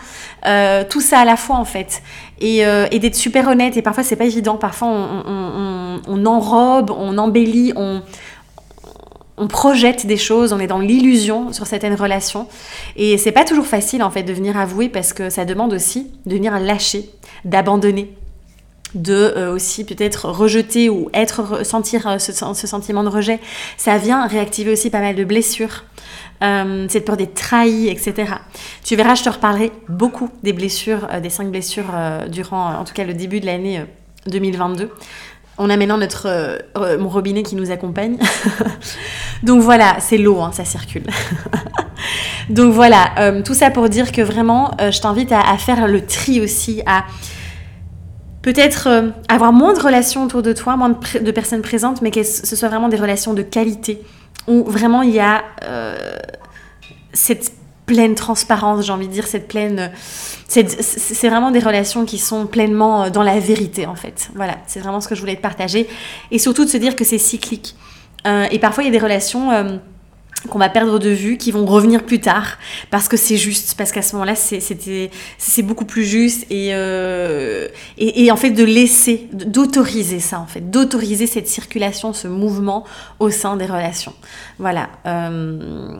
Euh, 0.46 0.84
tout 0.88 1.00
ça 1.00 1.18
à 1.18 1.24
la 1.24 1.36
fois, 1.36 1.56
en 1.56 1.64
fait. 1.64 2.02
Et, 2.40 2.64
d'être 2.98 3.16
super 3.16 3.48
honnête. 3.48 3.76
Et 3.76 3.82
parfois, 3.82 4.04
c'est 4.04 4.16
pas 4.16 4.26
évident. 4.26 4.56
Parfois, 4.56 4.88
on, 4.88 6.26
enrobe, 6.26 6.92
on 6.96 7.18
embellit, 7.18 7.72
on, 7.74 8.02
on 9.36 9.48
projette 9.48 10.06
des 10.06 10.16
choses, 10.16 10.52
on 10.52 10.60
est 10.60 10.66
dans 10.68 10.78
l'illusion 10.78 11.52
sur 11.52 11.66
certaines 11.66 11.94
relations. 11.94 12.46
Et 12.96 13.18
c'est 13.18 13.32
pas 13.32 13.44
toujours 13.44 13.66
facile, 13.66 14.04
en 14.04 14.10
fait, 14.10 14.22
de 14.22 14.32
venir 14.32 14.56
avouer 14.56 14.88
parce 14.88 15.12
que 15.12 15.28
ça 15.28 15.44
demande 15.44 15.72
aussi 15.72 16.12
de 16.24 16.34
venir 16.36 16.56
lâcher, 16.60 17.10
d'abandonner 17.44 18.14
de 18.96 19.34
euh, 19.36 19.54
aussi 19.54 19.84
peut-être 19.84 20.28
rejeter 20.28 20.88
ou 20.88 21.10
être 21.14 21.64
sentir 21.64 22.06
euh, 22.06 22.18
ce, 22.18 22.32
sentiment 22.32 23.04
de 23.04 23.08
rejet, 23.08 23.38
ça 23.76 23.98
vient 23.98 24.26
réactiver 24.26 24.72
aussi 24.72 24.90
pas 24.90 25.00
mal 25.00 25.14
de 25.14 25.24
blessures. 25.24 25.84
Euh, 26.42 26.86
cette 26.88 27.04
peur 27.06 27.16
d'être 27.16 27.34
trahi, 27.34 27.88
etc. 27.88 28.34
Tu 28.84 28.94
verras, 28.94 29.14
je 29.14 29.22
te 29.22 29.28
reparlerai 29.30 29.72
beaucoup 29.88 30.28
des 30.42 30.52
blessures, 30.52 31.08
des 31.22 31.30
cinq 31.30 31.50
blessures 31.50 31.90
durant, 32.28 32.74
en 32.74 32.84
tout 32.84 32.92
cas, 32.92 33.04
le 33.04 33.14
début 33.14 33.40
de 33.40 33.46
l'année 33.46 33.82
2022. 34.26 34.90
On 35.56 35.70
a 35.70 35.78
maintenant 35.78 35.96
notre 35.96 36.58
mon 36.98 37.08
robinet 37.08 37.42
qui 37.42 37.56
nous 37.56 37.70
accompagne. 37.70 38.18
Donc 39.42 39.62
voilà, 39.62 39.96
c'est 39.98 40.18
l'eau, 40.18 40.40
hein, 40.40 40.50
ça 40.52 40.66
circule. 40.66 41.04
Donc 42.50 42.74
voilà, 42.74 43.32
tout 43.42 43.54
ça 43.54 43.70
pour 43.70 43.88
dire 43.88 44.12
que 44.12 44.20
vraiment, 44.20 44.72
je 44.78 45.00
t'invite 45.00 45.32
à, 45.32 45.40
à, 45.40 45.56
faire 45.56 45.88
le 45.88 46.04
tri 46.04 46.42
aussi, 46.42 46.82
à 46.84 47.06
peut-être 48.46 48.86
euh, 48.86 49.10
avoir 49.28 49.52
moins 49.52 49.74
de 49.74 49.80
relations 49.80 50.22
autour 50.22 50.40
de 50.40 50.52
toi, 50.52 50.76
moins 50.76 50.90
de, 50.90 51.30
personnes 51.32 51.62
présentes, 51.62 52.00
mais 52.00 52.12
que 52.12 52.22
ce 52.22 52.54
soit 52.54 52.68
vraiment 52.68 52.88
des 52.88 52.96
relations 52.96 53.34
de 53.34 53.42
qualité, 53.42 54.00
où 54.46 54.62
vraiment 54.62 55.02
il 55.02 55.10
y 55.10 55.18
a 55.18 55.42
euh, 55.64 56.16
cette 57.12 57.54
pleine 57.86 58.14
transparence, 58.14 58.86
j'ai 58.86 58.92
envie 58.92 59.08
de 59.08 59.12
dire, 59.12 59.26
cette 59.26 59.48
pleine... 59.48 59.90
C'est 60.46 61.28
vraiment 61.28 61.50
des 61.50 61.58
relations 61.58 62.04
qui 62.04 62.18
sont 62.18 62.46
pleinement 62.46 63.02
euh, 63.02 63.10
dans 63.10 63.24
la 63.24 63.40
vérité, 63.40 63.84
en 63.84 63.96
fait. 63.96 64.30
Voilà, 64.36 64.58
c'est 64.68 64.78
vraiment 64.78 65.00
ce 65.00 65.08
que 65.08 65.16
je 65.16 65.20
voulais 65.20 65.34
te 65.34 65.42
partager. 65.42 65.88
Et 66.30 66.38
surtout 66.38 66.64
de 66.64 66.70
se 66.70 66.76
dire 66.76 66.94
que 66.94 67.04
c'est 67.04 67.18
cyclique. 67.18 67.74
et 68.24 68.58
parfois, 68.60 68.84
il 68.84 68.86
y 68.86 68.90
a 68.90 68.92
des 68.92 69.02
relations 69.02 69.80
qu'on 70.48 70.58
va 70.58 70.68
perdre 70.68 70.98
de 70.98 71.10
vue, 71.10 71.38
qui 71.38 71.50
vont 71.50 71.66
revenir 71.66 72.04
plus 72.04 72.20
tard, 72.20 72.58
parce 72.90 73.08
que 73.08 73.16
c'est 73.16 73.36
juste, 73.36 73.74
parce 73.76 73.90
qu'à 73.90 74.02
ce 74.02 74.14
moment-là, 74.14 74.34
c'est 74.36 75.62
beaucoup 75.62 75.84
plus 75.84 76.04
juste, 76.04 76.46
euh, 76.52 77.68
et, 77.98 78.24
et, 78.24 78.30
en 78.30 78.36
fait 78.36 78.50
de 78.50 78.64
laisser, 78.64 79.28
d'autoriser 79.32 80.20
ça, 80.20 80.38
en 80.38 80.46
fait, 80.46 80.70
d'autoriser 80.70 81.26
cette 81.26 81.48
circulation, 81.48 82.12
ce 82.12 82.28
mouvement 82.28 82.84
au 83.18 83.30
sein 83.30 83.56
des 83.56 83.66
relations. 83.66 84.14
Voilà. 84.58 84.88
Euh, 85.06 85.98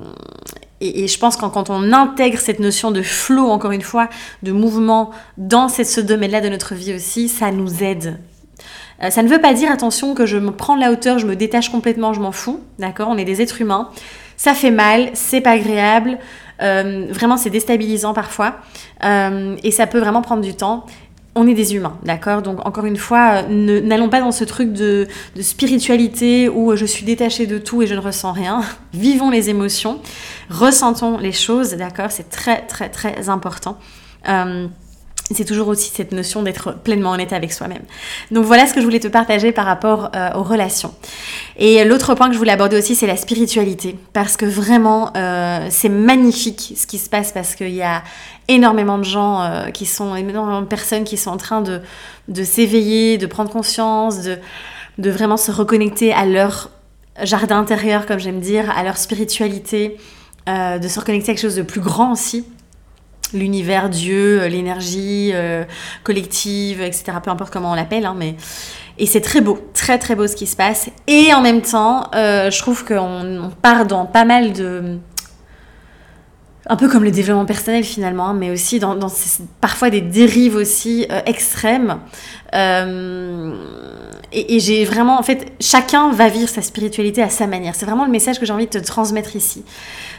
et, 0.80 1.08
je 1.08 1.18
pense 1.18 1.36
que 1.36 1.46
quand 1.46 1.70
on 1.70 1.92
intègre 1.92 2.38
cette 2.38 2.60
notion 2.60 2.90
de 2.90 3.02
flow, 3.02 3.48
encore 3.48 3.72
une 3.72 3.82
fois, 3.82 4.08
de 4.42 4.52
mouvement 4.52 5.10
dans 5.38 5.68
ce 5.68 6.00
domaine-là 6.00 6.40
de 6.40 6.48
notre 6.48 6.74
vie 6.74 6.94
aussi, 6.94 7.28
ça 7.28 7.50
nous 7.50 7.82
aide 7.82 8.18
euh, 9.02 9.10
ça 9.10 9.22
ne 9.22 9.28
veut 9.28 9.40
pas 9.40 9.52
dire, 9.52 9.70
attention, 9.70 10.14
que 10.14 10.24
je 10.24 10.38
me 10.38 10.52
prends 10.52 10.74
la 10.74 10.90
hauteur, 10.90 11.18
je 11.18 11.26
me 11.26 11.36
détache 11.36 11.68
complètement, 11.68 12.14
je 12.14 12.20
m'en 12.20 12.32
fous, 12.32 12.60
d'accord? 12.78 13.08
On 13.10 13.18
est 13.18 13.26
des 13.26 13.42
êtres 13.42 13.60
humains 13.60 13.90
ça 14.36 14.54
fait 14.54 14.70
mal, 14.70 15.10
c'est 15.14 15.40
pas 15.40 15.52
agréable, 15.52 16.18
euh, 16.62 17.06
vraiment 17.10 17.36
c'est 17.36 17.50
déstabilisant 17.50 18.14
parfois, 18.14 18.56
euh, 19.04 19.56
et 19.62 19.70
ça 19.70 19.86
peut 19.86 19.98
vraiment 19.98 20.22
prendre 20.22 20.42
du 20.42 20.54
temps. 20.54 20.86
On 21.38 21.46
est 21.46 21.54
des 21.54 21.74
humains, 21.74 21.98
d'accord? 22.02 22.40
Donc 22.40 22.64
encore 22.66 22.86
une 22.86 22.96
fois, 22.96 23.42
euh, 23.50 23.80
n'allons 23.82 24.08
pas 24.08 24.20
dans 24.20 24.32
ce 24.32 24.42
truc 24.44 24.72
de, 24.72 25.06
spiritualité 25.38 26.48
où 26.48 26.74
je 26.76 26.86
suis 26.86 27.04
détachée 27.04 27.46
de 27.46 27.58
tout 27.58 27.82
et 27.82 27.86
je 27.86 27.94
ne 27.94 28.00
ressens 28.00 28.32
rien. 28.32 28.62
Vivons 28.94 29.28
les 29.28 29.50
émotions, 29.50 30.00
ressentons 30.48 31.18
les 31.18 31.32
choses, 31.32 31.74
d'accord? 31.74 32.10
C'est 32.10 32.30
très 32.30 32.62
très 32.62 32.88
très 32.88 33.28
important 33.28 33.78
c'est 35.34 35.44
toujours 35.44 35.66
aussi 35.68 35.90
cette 35.92 36.12
notion 36.12 36.42
d'être 36.42 36.76
pleinement 36.84 37.10
honnête 37.10 37.32
avec 37.32 37.52
soi-même. 37.52 37.82
Donc 38.30 38.44
voilà 38.44 38.66
ce 38.66 38.74
que 38.74 38.80
je 38.80 38.84
voulais 38.84 39.00
te 39.00 39.08
partager 39.08 39.50
par 39.50 39.64
rapport 39.64 40.10
euh, 40.14 40.30
aux 40.34 40.44
relations. 40.44 40.94
Et 41.56 41.84
l'autre 41.84 42.14
point 42.14 42.28
que 42.28 42.34
je 42.34 42.38
voulais 42.38 42.52
aborder 42.52 42.78
aussi, 42.78 42.94
c'est 42.94 43.08
la 43.08 43.16
spiritualité. 43.16 43.96
Parce 44.12 44.36
que 44.36 44.46
vraiment, 44.46 45.10
euh, 45.16 45.66
c'est 45.68 45.88
magnifique 45.88 46.74
ce 46.76 46.86
qui 46.86 46.98
se 46.98 47.10
passe 47.10 47.32
parce 47.32 47.56
qu'il 47.56 47.74
y 47.74 47.82
a 47.82 48.04
énormément 48.46 48.98
de 48.98 49.04
gens 49.04 49.42
euh, 49.42 49.70
qui 49.70 49.84
sont, 49.84 50.14
énormément 50.14 50.62
de 50.62 50.66
personnes 50.66 51.02
qui 51.02 51.16
sont 51.16 51.30
en 51.30 51.38
train 51.38 51.60
de, 51.60 52.44
s'éveiller, 52.44 53.18
de 53.18 53.26
prendre 53.26 53.50
conscience, 53.50 54.20
de 54.20 55.10
vraiment 55.10 55.36
se 55.36 55.50
reconnecter 55.50 56.12
à 56.12 56.24
leur 56.24 56.70
jardin 57.22 57.58
intérieur, 57.58 58.06
comme 58.06 58.20
j'aime 58.20 58.40
dire, 58.40 58.70
à 58.70 58.84
leur 58.84 58.96
spiritualité, 58.96 59.96
de 60.46 60.86
se 60.86 61.00
reconnecter 61.00 61.32
à 61.32 61.34
quelque 61.34 61.42
chose 61.42 61.56
de 61.56 61.62
plus 61.62 61.80
grand 61.80 62.12
aussi 62.12 62.44
l'univers, 63.32 63.88
Dieu, 63.88 64.42
euh, 64.42 64.48
l'énergie 64.48 65.30
euh, 65.34 65.64
collective, 66.04 66.80
etc. 66.80 67.18
Peu 67.22 67.30
importe 67.30 67.52
comment 67.52 67.72
on 67.72 67.74
l'appelle, 67.74 68.06
hein, 68.06 68.14
mais 68.16 68.36
et 68.98 69.06
c'est 69.06 69.20
très 69.20 69.40
beau, 69.40 69.58
très 69.74 69.98
très 69.98 70.14
beau 70.14 70.26
ce 70.26 70.36
qui 70.36 70.46
se 70.46 70.56
passe. 70.56 70.88
Et 71.06 71.34
en 71.34 71.42
même 71.42 71.62
temps, 71.62 72.10
euh, 72.14 72.50
je 72.50 72.58
trouve 72.58 72.84
qu'on 72.84 73.50
part 73.60 73.86
dans 73.86 74.06
pas 74.06 74.24
mal 74.24 74.52
de 74.52 74.98
un 76.68 76.76
peu 76.76 76.88
comme 76.88 77.04
le 77.04 77.10
développement 77.10 77.44
personnel 77.44 77.84
finalement, 77.84 78.28
hein, 78.28 78.34
mais 78.34 78.50
aussi 78.50 78.78
dans, 78.78 78.96
parfois 79.60 79.90
des 79.90 80.00
dérives 80.00 80.56
aussi 80.56 81.06
extrêmes. 81.26 81.98
et, 82.52 82.56
et 84.32 84.60
j'ai 84.60 84.84
vraiment, 84.84 85.18
en 85.18 85.22
fait, 85.22 85.52
chacun 85.60 86.10
va 86.10 86.28
vivre 86.28 86.48
sa 86.48 86.62
spiritualité 86.62 87.22
à 87.22 87.30
sa 87.30 87.46
manière. 87.46 87.74
C'est 87.74 87.86
vraiment 87.86 88.04
le 88.04 88.10
message 88.10 88.40
que 88.40 88.46
j'ai 88.46 88.52
envie 88.52 88.66
de 88.66 88.78
te 88.78 88.84
transmettre 88.84 89.36
ici 89.36 89.64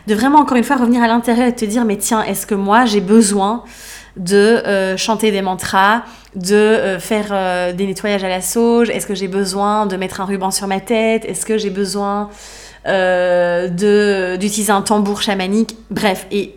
de 0.07 0.15
vraiment 0.15 0.39
encore 0.39 0.57
une 0.57 0.63
fois 0.63 0.77
revenir 0.77 1.03
à 1.03 1.07
l'intérieur 1.07 1.47
et 1.47 1.55
te 1.55 1.65
dire 1.65 1.85
mais 1.85 1.97
tiens, 1.97 2.23
est-ce 2.23 2.47
que 2.47 2.55
moi 2.55 2.85
j'ai 2.85 3.01
besoin 3.01 3.63
de 4.15 4.35
euh, 4.35 4.97
chanter 4.97 5.31
des 5.31 5.41
mantras, 5.41 6.03
de 6.35 6.55
euh, 6.55 6.99
faire 6.99 7.27
euh, 7.31 7.73
des 7.73 7.85
nettoyages 7.85 8.23
à 8.23 8.29
la 8.29 8.41
sauge? 8.41 8.89
Est-ce 8.89 9.05
que 9.05 9.13
j'ai 9.13 9.27
besoin 9.27 9.85
de 9.85 9.95
mettre 9.97 10.21
un 10.21 10.25
ruban 10.25 10.49
sur 10.49 10.67
ma 10.67 10.79
tête? 10.79 11.25
Est-ce 11.25 11.45
que 11.45 11.57
j'ai 11.57 11.69
besoin 11.69 12.29
d'utiliser 12.87 14.71
un 14.71 14.81
tambour 14.81 15.21
chamanique, 15.21 15.75
bref. 15.89 16.25
Et 16.31 16.55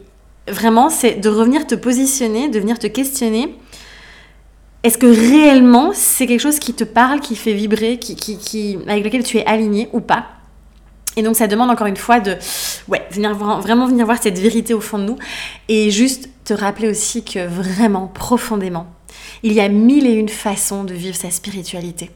vraiment, 0.49 0.91
c'est 0.91 1.15
de 1.15 1.29
revenir 1.29 1.67
te 1.67 1.75
positionner, 1.75 2.49
de 2.49 2.59
venir 2.59 2.79
te 2.79 2.87
questionner. 2.87 3.57
Est-ce 4.83 4.97
que 4.97 5.07
réellement 5.07 5.91
c'est 5.93 6.27
quelque 6.27 6.41
chose 6.41 6.59
qui 6.59 6.73
te 6.73 6.85
parle, 6.85 7.21
qui 7.21 7.37
fait 7.37 7.53
vibrer, 7.53 7.99
qui, 7.99 8.17
qui, 8.17 8.79
avec 8.89 9.05
lequel 9.05 9.23
tu 9.23 9.37
es 9.37 9.45
aligné 9.45 9.89
ou 9.93 10.01
pas? 10.01 10.27
Et 11.17 11.23
donc 11.23 11.37
ça 11.37 11.47
demande 11.47 11.71
encore 11.71 11.87
une 11.87 11.97
fois 11.97 12.21
de 12.21 12.37
ouais, 12.89 13.07
venir 13.11 13.35
vraiment 13.35 13.87
venir 13.87 14.07
voir 14.07 14.23
cette 14.23 14.39
vérité 14.39 14.73
au 14.73 14.81
fond 14.81 14.99
de 14.99 15.05
nous 15.05 15.19
et 15.69 15.91
juste 15.91 16.31
te 16.45 16.55
rappeler 16.55 16.89
aussi 16.89 17.25
que 17.25 17.47
vraiment 17.47 18.07
profondément, 18.07 18.87
il 19.43 19.53
y 19.53 19.61
a 19.61 19.69
mille 19.69 20.07
et 20.07 20.13
une 20.13 20.29
façons 20.29 20.85
de 20.85 20.95
vivre 20.95 21.17
sa 21.17 21.31
spiritualité. 21.31 22.11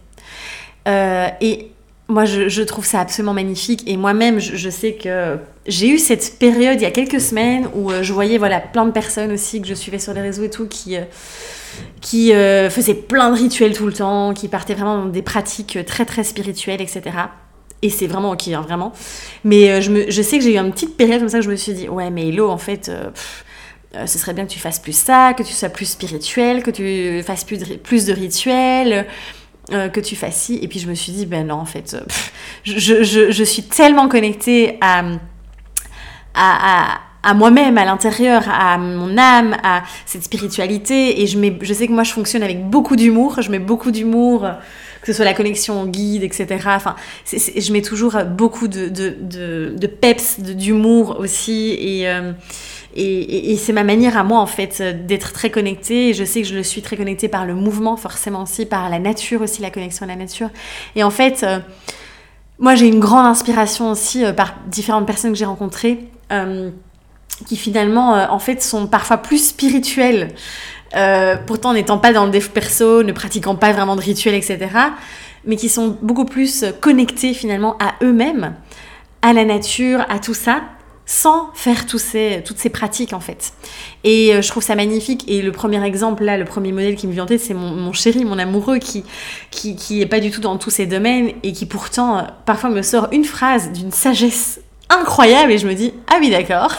Euh, 0.88 1.28
et 1.40 1.70
moi, 2.08 2.24
je, 2.26 2.62
trouve 2.62 2.84
ça 2.84 3.00
absolument 3.00 3.32
magnifique. 3.32 3.82
Et 3.86 3.96
moi-même, 3.96 4.38
je, 4.38 4.70
sais 4.70 4.94
que 4.94 5.38
j'ai 5.66 5.88
eu 5.88 5.98
cette 5.98 6.38
période 6.38 6.80
il 6.80 6.82
y 6.82 6.86
a 6.86 6.90
quelques 6.90 7.20
semaines 7.20 7.68
où 7.74 7.90
euh, 7.90 8.02
je 8.02 8.12
voyais 8.12 8.36
voilà, 8.36 8.60
plein 8.60 8.84
de 8.84 8.90
personnes 8.90 9.32
aussi 9.32 9.62
que 9.62 9.66
je 9.66 9.74
suivais 9.74 9.98
sur 9.98 10.12
les 10.12 10.20
réseaux 10.20 10.44
et 10.44 10.50
tout 10.50 10.66
qui, 10.66 10.96
euh, 10.96 11.04
qui 12.00 12.32
faisaient 12.70 12.94
plein 12.94 13.30
de 13.30 13.36
rituels 13.36 13.74
tout 13.74 13.86
le 13.86 13.92
temps, 13.92 14.34
qui 14.34 14.48
partaient 14.48 14.74
vraiment 14.74 14.98
dans 14.98 15.10
des 15.10 15.22
pratiques 15.22 15.78
très 15.86 16.04
très 16.04 16.24
spirituelles, 16.24 16.82
etc. 16.82 17.02
Et 17.80 17.90
c'est 17.90 18.06
vraiment 18.06 18.32
ok, 18.32 18.48
hein, 18.48 18.60
vraiment. 18.60 18.92
Mais 19.44 19.80
je, 19.80 19.90
me, 19.90 20.10
je 20.10 20.22
sais 20.22 20.38
que 20.38 20.44
j'ai 20.44 20.54
eu 20.54 20.58
une 20.58 20.72
petite 20.72 20.96
période 20.96 21.20
comme 21.20 21.28
ça 21.28 21.38
que 21.38 21.44
je 21.44 21.50
me 21.50 21.56
suis 21.56 21.72
dit, 21.72 21.88
ouais, 21.88 22.10
mais 22.10 22.28
Hello, 22.28 22.50
en 22.50 22.58
fait, 22.58 22.90
euh, 23.96 24.06
ce 24.06 24.18
serait 24.18 24.32
bien 24.32 24.44
que 24.44 24.50
tu 24.50 24.58
fasses 24.58 24.78
plus 24.78 24.96
ça, 24.96 25.34
que 25.34 25.42
tu 25.42 25.52
sois 25.52 25.68
plus 25.68 25.86
spirituel, 25.86 26.62
que 26.62 26.70
tu 26.70 27.22
fasses 27.22 27.44
plus 27.44 27.58
plus 27.78 28.06
de 28.06 28.12
rituels, 28.12 29.06
euh, 29.72 29.88
que 29.88 30.00
tu 30.00 30.16
fasses 30.16 30.36
ci. 30.36 30.58
Et 30.62 30.68
puis 30.68 30.78
je 30.78 30.88
me 30.88 30.94
suis 30.94 31.12
dit, 31.12 31.26
ben 31.26 31.46
non, 31.46 31.56
en 31.56 31.64
fait, 31.64 31.94
euh, 31.94 32.04
je, 32.64 33.02
je, 33.02 33.30
je, 33.30 33.44
suis 33.44 33.62
tellement 33.62 34.08
connectée 34.08 34.78
à, 34.80 35.04
à, 36.34 36.98
à, 37.22 37.34
moi-même, 37.34 37.78
à 37.78 37.84
l'intérieur, 37.84 38.44
à 38.48 38.76
mon 38.78 39.16
âme, 39.16 39.56
à 39.62 39.82
cette 40.06 40.24
spiritualité. 40.24 41.22
Et 41.22 41.26
je, 41.26 41.38
mets, 41.38 41.58
je 41.62 41.72
sais 41.72 41.86
que 41.86 41.92
moi, 41.92 42.02
je 42.04 42.12
fonctionne 42.12 42.42
avec 42.42 42.68
beaucoup 42.68 42.96
d'humour. 42.96 43.40
Je 43.40 43.50
mets 43.50 43.58
beaucoup 43.58 43.90
d'humour 43.90 44.46
que 45.00 45.12
ce 45.12 45.16
soit 45.16 45.26
la 45.26 45.34
connexion 45.34 45.82
au 45.82 45.86
guide, 45.86 46.22
etc. 46.22 46.46
Enfin, 46.64 46.96
je 47.26 47.72
mets 47.72 47.82
toujours 47.82 48.16
beaucoup 48.24 48.68
de, 48.68 48.88
de, 48.88 49.14
de, 49.20 49.74
de 49.76 49.86
peps, 49.86 50.40
d'humour 50.40 51.16
aussi. 51.20 51.76
Et, 51.78 52.08
et, 52.96 53.56
c'est 53.56 53.72
ma 53.72 53.82
manière 53.82 54.16
à 54.16 54.22
moi, 54.22 54.38
en 54.38 54.46
fait, 54.46 54.80
d'être 55.06 55.32
très 55.32 55.50
connectée. 55.50 56.14
Je 56.14 56.24
sais 56.24 56.42
que 56.42 56.48
je 56.48 56.54
le 56.54 56.62
suis 56.62 56.80
très 56.80 56.96
connectée 56.96 57.28
par 57.28 57.44
le 57.44 57.54
mouvement, 57.54 57.96
forcément 57.96 58.42
aussi, 58.42 58.66
par 58.66 58.88
la 58.88 58.98
nature 58.98 59.42
aussi, 59.42 59.62
la 59.62 59.70
connexion 59.70 60.04
à 60.04 60.08
la 60.08 60.16
nature. 60.16 60.50
Et 60.94 61.02
en 61.02 61.10
fait, 61.10 61.42
euh, 61.42 61.58
moi, 62.58 62.76
j'ai 62.76 62.86
une 62.86 63.00
grande 63.00 63.26
inspiration 63.26 63.90
aussi 63.90 64.24
euh, 64.24 64.32
par 64.32 64.54
différentes 64.66 65.06
personnes 65.06 65.32
que 65.32 65.38
j'ai 65.38 65.44
rencontrées, 65.44 66.04
euh, 66.30 66.70
qui 67.48 67.56
finalement, 67.56 68.12
en 68.30 68.38
fait, 68.38 68.62
sont 68.62 68.86
parfois 68.86 69.16
plus 69.16 69.48
spirituelles. 69.48 70.28
pourtant, 71.46 71.74
n'étant 71.74 71.98
pas 71.98 72.12
dans 72.12 72.26
le 72.26 72.30
dev 72.30 72.48
perso, 72.50 73.02
ne 73.02 73.10
pratiquant 73.10 73.56
pas 73.56 73.72
vraiment 73.72 73.96
de 73.96 74.00
rituels, 74.00 74.34
etc. 74.34 74.58
Mais 75.44 75.56
qui 75.56 75.68
sont 75.68 75.98
beaucoup 76.00 76.26
plus 76.26 76.64
connectées 76.80 77.34
finalement 77.34 77.76
à 77.80 77.94
eux-mêmes, 78.04 78.54
à 79.20 79.32
la 79.32 79.44
nature, 79.44 80.06
à 80.08 80.20
tout 80.20 80.34
ça 80.34 80.60
sans 81.06 81.50
faire 81.54 81.86
tous 81.86 81.98
ces, 81.98 82.42
toutes 82.44 82.58
ces 82.58 82.70
pratiques 82.70 83.12
en 83.12 83.20
fait. 83.20 83.52
Et 84.04 84.34
euh, 84.34 84.42
je 84.42 84.48
trouve 84.48 84.62
ça 84.62 84.74
magnifique. 84.74 85.24
Et 85.28 85.42
le 85.42 85.52
premier 85.52 85.82
exemple, 85.84 86.24
là, 86.24 86.38
le 86.38 86.44
premier 86.44 86.72
modèle 86.72 86.96
qui 86.96 87.06
me 87.06 87.12
vient 87.12 87.24
en 87.24 87.26
tête, 87.26 87.40
c'est 87.40 87.54
mon, 87.54 87.92
chéri, 87.92 88.24
mon 88.24 88.38
amoureux, 88.38 88.78
qui, 88.78 89.04
qui, 89.50 89.76
qui 89.76 90.00
est 90.00 90.06
pas 90.06 90.20
du 90.20 90.30
tout 90.30 90.40
dans 90.40 90.56
tous 90.56 90.70
ces 90.70 90.86
domaines 90.86 91.32
et 91.42 91.52
qui 91.52 91.66
pourtant, 91.66 92.18
euh, 92.18 92.22
parfois, 92.46 92.70
me 92.70 92.82
sort 92.82 93.08
une 93.12 93.24
phrase 93.24 93.72
d'une 93.72 93.92
sagesse 93.92 94.60
incroyable 94.88 95.52
et 95.52 95.58
je 95.58 95.66
me 95.66 95.74
dis, 95.74 95.92
ah 96.08 96.16
oui, 96.20 96.30
d'accord. 96.30 96.74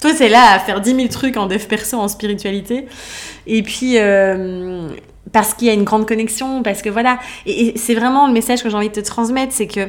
Toi, 0.00 0.12
c'est 0.14 0.28
là 0.28 0.52
à 0.52 0.58
faire 0.58 0.80
10 0.80 0.94
000 0.94 1.08
trucs 1.08 1.36
en 1.36 1.46
dev 1.46 1.64
perso, 1.66 1.96
en 1.96 2.08
spiritualité. 2.08 2.86
Et 3.46 3.62
puis, 3.62 3.98
euh, 3.98 4.88
parce 5.32 5.54
qu'il 5.54 5.66
y 5.66 5.70
a 5.70 5.72
une 5.72 5.84
grande 5.84 6.06
connexion, 6.06 6.62
parce 6.62 6.82
que 6.82 6.90
voilà. 6.90 7.18
et 7.46 7.72
c'est 7.76 7.94
vraiment 7.94 8.26
le 8.26 8.32
message 8.32 8.62
que 8.62 8.68
j'ai 8.68 8.76
envie 8.76 8.90
de 8.90 8.94
te 8.94 9.00
transmettre, 9.00 9.52
c'est 9.52 9.66
que 9.66 9.88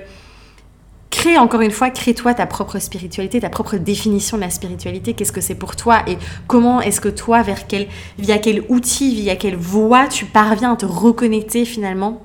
crée 1.16 1.38
encore 1.38 1.62
une 1.62 1.72
fois, 1.72 1.90
crée-toi 1.90 2.34
ta 2.34 2.46
propre 2.46 2.80
spiritualité, 2.80 3.40
ta 3.40 3.50
propre 3.50 3.78
définition 3.78 4.38
de 4.38 4.42
la 4.42 4.50
spiritualité. 4.50 5.14
Qu'est-ce 5.14 5.32
que 5.32 5.42
c'est 5.42 5.56
pour 5.56 5.76
toi 5.76 6.04
et 6.08 6.18
comment 6.48 6.82
est-ce 6.82 7.00
que 7.00 7.10
toi, 7.10 7.42
vers 7.42 7.68
quel, 7.68 7.88
via 8.20 8.38
quel 8.38 8.64
outil, 8.70 9.16
via 9.16 9.36
quelle 9.36 9.56
voie 9.56 10.08
tu 10.08 10.26
parviens 10.26 10.74
à 10.74 10.76
te 10.76 10.86
reconnecter 10.86 11.66
finalement 11.66 12.22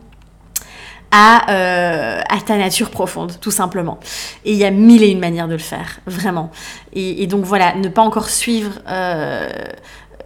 à, 1.12 1.50
euh, 1.50 2.22
ta 2.46 2.57
nature 2.57 2.90
profonde, 2.90 3.33
tout 3.40 3.50
simplement. 3.50 3.98
Et 4.44 4.53
il 4.53 4.57
y 4.57 4.64
a 4.64 4.70
mille 4.70 5.03
et 5.03 5.09
une 5.09 5.18
manières 5.18 5.48
de 5.48 5.55
le 5.55 5.59
faire, 5.59 6.00
vraiment. 6.07 6.50
Et, 6.92 7.26
donc 7.26 7.44
voilà, 7.44 7.74
ne 7.74 7.88
pas 7.88 8.03
encore 8.03 8.29
suivre 8.29 8.81
euh, 8.88 9.48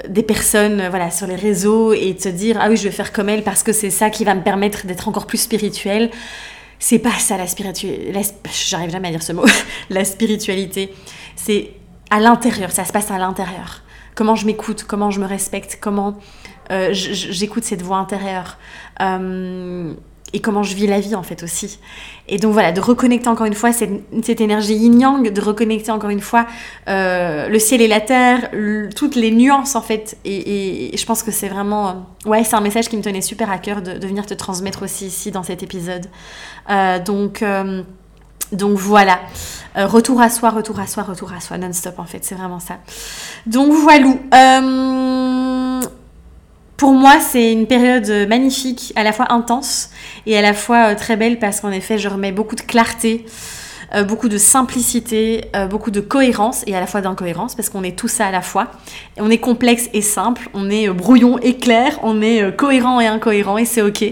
des 0.08 0.22
personnes 0.22 0.88
voilà 0.88 1.10
sur 1.10 1.26
les 1.26 1.36
réseaux 1.36 1.94
et 1.94 2.14
te 2.16 2.28
dire 2.28 2.58
ah 2.60 2.68
oui 2.68 2.76
je 2.76 2.82
vais 2.82 2.90
faire 2.90 3.12
comme 3.12 3.28
elle 3.28 3.42
parce 3.42 3.62
que 3.62 3.72
c'est 3.72 3.90
ça 3.90 4.10
qui 4.10 4.24
va 4.24 4.34
me 4.34 4.42
permettre 4.42 4.86
d'être 4.86 5.08
encore 5.08 5.26
plus 5.26 5.38
spirituelle 5.38 6.10
c'est 6.84 6.98
pas 6.98 7.18
ça 7.18 7.38
la 7.38 7.46
spiritualité. 7.46 8.12
J'arrive 8.68 8.90
jamais 8.90 9.08
à 9.08 9.10
dire 9.10 9.22
ce 9.22 9.32
mot. 9.32 9.46
la 9.88 10.04
spiritualité, 10.04 10.92
c'est 11.34 11.70
à 12.10 12.20
l'intérieur, 12.20 12.72
ça 12.72 12.84
se 12.84 12.92
passe 12.92 13.10
à 13.10 13.16
l'intérieur. 13.16 13.80
Comment 14.14 14.34
je 14.34 14.44
m'écoute, 14.44 14.84
comment 14.86 15.10
je 15.10 15.18
me 15.18 15.24
respecte, 15.24 15.78
comment 15.80 16.18
euh, 16.70 16.90
j'écoute 16.92 17.64
cette 17.64 17.80
voix 17.80 17.96
intérieure. 17.96 18.58
Euh, 19.00 19.94
et 20.34 20.40
comment 20.40 20.64
je 20.64 20.74
vis 20.74 20.88
la 20.88 21.00
vie 21.00 21.14
en 21.14 21.22
fait 21.22 21.42
aussi. 21.44 21.78
Et 22.26 22.38
donc 22.38 22.52
voilà, 22.52 22.72
de 22.72 22.80
reconnecter 22.80 23.28
encore 23.28 23.46
une 23.46 23.54
fois 23.54 23.72
cette, 23.72 24.40
énergie 24.40 24.74
yin-yang, 24.74 25.32
de 25.32 25.40
reconnecter 25.40 25.92
encore 25.92 26.10
une 26.10 26.20
fois 26.20 26.46
euh, 26.88 27.48
le 27.48 27.58
ciel 27.60 27.80
et 27.80 27.86
la 27.86 28.00
terre, 28.00 28.50
toutes 28.96 29.14
les 29.14 29.30
nuances 29.30 29.76
en 29.76 29.80
fait. 29.80 30.18
Et, 30.24 30.90
je 30.94 31.06
pense 31.06 31.22
que 31.22 31.30
c'est 31.30 31.48
vraiment, 31.48 31.88
euh, 31.88 32.28
ouais, 32.28 32.42
c'est 32.42 32.56
un 32.56 32.60
message 32.60 32.88
qui 32.88 32.96
me 32.96 33.02
tenait 33.02 33.20
super 33.20 33.48
à 33.50 33.58
cœur 33.58 33.80
de, 33.80 33.92
de 33.96 34.06
venir 34.06 34.26
te 34.26 34.34
transmettre 34.34 34.82
aussi 34.82 35.06
ici 35.06 35.30
dans 35.30 35.44
cet 35.44 35.62
épisode. 35.62 36.06
Euh, 36.68 36.98
donc 36.98 37.44
donc 38.52 38.76
voilà, 38.76 39.20
retour 39.74 40.20
à 40.20 40.28
soi, 40.30 40.50
retour 40.50 40.78
à 40.78 40.86
soi, 40.86 41.04
retour 41.04 41.32
à 41.32 41.40
soi, 41.40 41.58
non-stop 41.58 41.98
en 41.98 42.04
fait, 42.04 42.24
c'est 42.24 42.34
vraiment 42.34 42.60
ça. 42.60 42.78
Donc 43.46 43.72
voilà. 43.72 44.14
Pour 46.76 46.92
moi, 46.92 47.20
c'est 47.20 47.52
une 47.52 47.66
période 47.66 48.08
magnifique, 48.28 48.92
à 48.96 49.04
la 49.04 49.12
fois 49.12 49.32
intense 49.32 49.90
et 50.26 50.36
à 50.36 50.42
la 50.42 50.54
fois 50.54 50.90
euh, 50.90 50.94
très 50.94 51.16
belle 51.16 51.38
parce 51.38 51.60
qu'en 51.60 51.70
effet, 51.70 51.98
je 51.98 52.08
remets 52.08 52.32
beaucoup 52.32 52.56
de 52.56 52.62
clarté, 52.62 53.24
euh, 53.94 54.02
beaucoup 54.02 54.28
de 54.28 54.38
simplicité, 54.38 55.44
euh, 55.54 55.66
beaucoup 55.66 55.92
de 55.92 56.00
cohérence 56.00 56.64
et 56.66 56.74
à 56.74 56.80
la 56.80 56.86
fois 56.86 57.00
d'incohérence 57.00 57.54
parce 57.54 57.68
qu'on 57.68 57.84
est 57.84 57.96
tout 57.96 58.08
ça 58.08 58.26
à 58.26 58.32
la 58.32 58.42
fois. 58.42 58.72
on 59.18 59.30
est 59.30 59.38
complexe 59.38 59.88
et 59.92 60.02
simple, 60.02 60.48
on 60.52 60.68
est 60.68 60.88
brouillon 60.88 61.38
et 61.38 61.56
clair, 61.58 61.98
on 62.02 62.20
est 62.20 62.56
cohérent 62.56 63.00
et 63.00 63.06
incohérent 63.06 63.56
et 63.56 63.66
c'est 63.66 63.82
ok. 63.82 64.04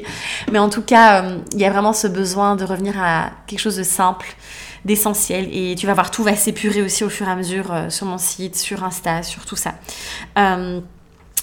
Mais 0.53 0.61
en 0.61 0.68
tout 0.68 0.83
cas, 0.83 1.25
il 1.53 1.61
y 1.61 1.64
a 1.64 1.70
vraiment 1.70 1.92
ce 1.92 2.07
besoin 2.07 2.55
de 2.55 2.64
revenir 2.64 2.94
à 3.03 3.31
quelque 3.48 3.61
chose 3.61 3.77
de 3.77 3.83
simple 3.83 4.37
d'essentiel 4.85 5.48
et 5.53 5.75
tu 5.77 5.87
vas 5.87 5.94
voir 5.94 6.11
tout 6.11 6.25
va 6.25 6.35
s'épurer 6.35 6.83
aussi 6.83 7.05
au 7.05 7.09
fur 7.09 7.29
et 7.29 7.31
à 7.31 7.37
mesure 7.37 7.72
sur 7.88 8.07
mon 8.07 8.18
site, 8.18 8.57
sur 8.57 8.85
Insta, 8.85 9.22
sur 9.22 9.46
tout 9.46 9.57
ça. 9.57 9.75
Euh, 10.38 10.81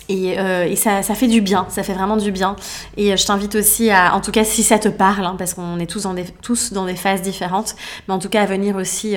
et, 0.10 0.76
ça, 0.76 1.04
ça, 1.04 1.13
fait 1.13 1.28
du 1.28 1.39
bien, 1.39 1.67
ça 1.69 1.84
fait 1.84 1.93
vraiment 1.93 2.17
du 2.17 2.32
bien. 2.32 2.56
Et 2.98 3.13
euh, 3.13 3.15
je 3.15 3.26
t'invite 3.26 3.56
aussi 3.56 3.91
à, 3.91 4.15
en 4.15 4.22
tout 4.22 4.32
cas 4.32 4.43
si 4.43 4.63
ça 4.63 4.80
te 4.80 4.89
parle, 4.89 5.26
hein, 5.26 5.36
parce 5.38 5.54
qu'on 5.54 5.80
est 5.80 5.86
tous 5.86 6.04
dans, 6.04 6.86
des, 6.86 6.95
phases 6.95 7.22
différentes, 7.22 7.76
mais 8.08 8.13
en 8.13 8.19
tout 8.19 8.30
cas 8.30 8.41
à 8.41 8.45
venir 8.45 8.76
aussi 8.76 9.15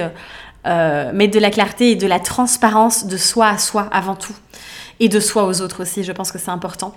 euh, 0.66 1.12
mettre 1.12 1.34
de 1.34 1.40
la 1.40 1.50
clarté 1.50 1.92
et 1.92 1.96
de 1.96 2.06
la 2.06 2.20
transparence 2.20 3.06
de 3.06 3.16
soi 3.16 3.48
à 3.48 3.58
soi 3.58 3.88
avant 3.90 4.14
tout. 4.14 4.34
Et 5.00 5.08
de 5.08 5.18
soi 5.18 5.46
aux 5.46 5.62
autres 5.62 5.82
aussi, 5.82 6.04
je 6.04 6.12
pense 6.12 6.30
que 6.30 6.38
c'est 6.38 6.50
important. 6.50 6.94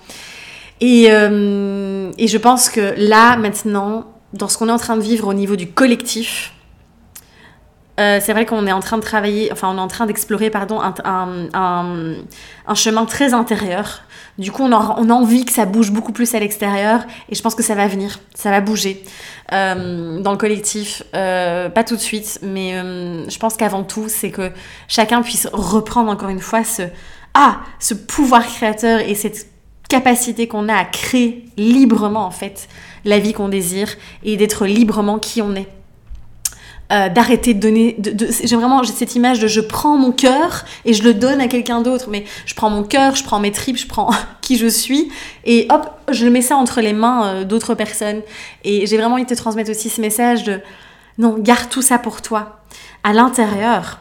Et 0.82 1.08
je 1.08 2.38
pense 2.38 2.70
que 2.70 2.94
là, 2.98 3.38
maintenant, 3.38 4.06
dans 4.34 4.50
ce 4.50 4.58
qu'on 4.58 4.68
est 4.68 4.74
en 4.74 4.78
train 4.78 4.98
de 4.98 5.02
vivre 5.02 5.28
au 5.28 5.34
niveau 5.34 5.56
du 5.56 5.68
collectif, 5.68 6.52
euh, 8.00 8.20
c'est 8.22 8.34
vrai 8.34 8.46
qu'on 8.46 8.68
est 8.68 8.72
en 8.72 8.82
train 8.82 8.98
de 8.98 9.02
travailler, 9.02 9.52
enfin 9.52 9.70
on 9.74 9.78
est 9.78 9.82
en 9.82 9.88
train 9.88 10.06
d'explorer, 10.06 10.50
pardon, 10.50 10.82
un, 10.82 12.76
chemin 12.76 13.06
très 13.06 13.34
intérieur. 13.34 14.02
Du 14.38 14.52
coup, 14.52 14.64
on 14.64 14.72
a, 14.74 14.96
on 14.98 15.10
a, 15.10 15.14
envie 15.14 15.46
que 15.46 15.54
ça 15.54 15.66
bouge 15.66 15.92
beaucoup 15.92 16.12
plus 16.12 16.36
à 16.36 16.40
l'extérieur 16.40 17.02
et 17.30 17.36
je 17.36 17.42
pense 17.42 17.56
que 17.56 17.64
ça 17.64 17.74
va 17.74 17.88
venir, 17.88 18.20
ça 18.34 18.52
va 18.52 18.60
bouger 18.60 19.02
euh, 19.54 20.20
dans 20.20 20.32
le 20.32 20.38
collectif. 20.38 21.04
Euh, 21.16 21.70
pas 21.70 21.86
tout 21.86 21.96
de 21.96 22.02
suite, 22.02 22.40
mais 22.42 22.74
je 22.74 23.38
pense 23.40 23.56
qu'avant 23.56 23.84
tout, 23.84 24.10
c'est 24.10 24.32
que 24.32 24.52
chacun 24.90 25.22
puisse 25.22 25.48
reprendre 25.54 26.12
encore 26.12 26.30
une 26.30 26.42
fois 26.42 26.66
ce, 26.66 26.84
ah, 27.34 27.60
ce 27.80 27.94
pouvoir 27.94 28.46
créateur 28.46 29.00
et 29.00 29.16
cette 29.16 29.48
capacité 29.88 30.48
qu'on 30.48 30.68
a 30.68 30.76
à 30.76 30.86
créer 30.86 31.46
librement 31.58 32.26
en 32.26 32.32
fait 32.32 32.68
la 33.06 33.20
vie 33.20 33.34
qu'on 33.34 33.50
désire 33.50 33.90
et 34.24 34.36
d'être 34.36 34.66
librement 34.66 35.20
qui 35.20 35.42
on 35.42 35.56
est. 35.56 35.70
Euh, 36.92 37.10
d'arrêter 37.10 37.56
de 37.56 37.60
donner. 37.60 37.96
De, 37.98 38.28
j'ai 38.44 38.56
vraiment 38.56 38.84
cette 38.84 39.16
image 39.16 39.40
de 39.40 39.48
je 39.48 39.60
prends 39.60 39.98
mon 39.98 40.12
cœur 40.12 40.66
et 40.86 40.94
je 40.94 41.02
le 41.02 41.16
donne 41.16 41.42
à 41.42 41.48
quelqu'un 41.48 41.82
d'autre. 41.82 42.10
Mais 42.12 42.26
je 42.46 42.54
prends 42.54 42.70
mon 42.70 42.84
cœur, 42.84 43.16
je 43.16 43.24
prends 43.24 43.40
mes 43.40 43.52
tripes, 43.52 43.78
je 43.78 43.88
prends 43.88 44.12
qui 44.42 44.56
je 44.56 44.68
suis 44.68 45.12
et 45.46 45.66
hop, 45.72 45.90
je 46.12 46.28
mets 46.28 46.44
ça 46.44 46.56
entre 46.58 46.82
les 46.82 46.94
mains 46.94 47.26
euh, 47.26 47.44
d'autres 47.44 47.74
personnes. 47.74 48.22
Et 48.64 48.86
j'ai 48.86 48.98
vraiment 48.98 49.16
envie 49.16 49.24
de 49.24 49.30
te 49.30 49.34
transmettre 49.34 49.72
aussi 49.72 49.90
ce 49.90 50.00
message 50.00 50.44
de 50.44 50.62
non, 51.18 51.40
garde 51.40 51.70
tout 51.70 51.82
ça 51.82 51.98
pour 51.98 52.22
toi. 52.22 52.62
à 53.04 53.14
l'intérieur, 53.14 53.98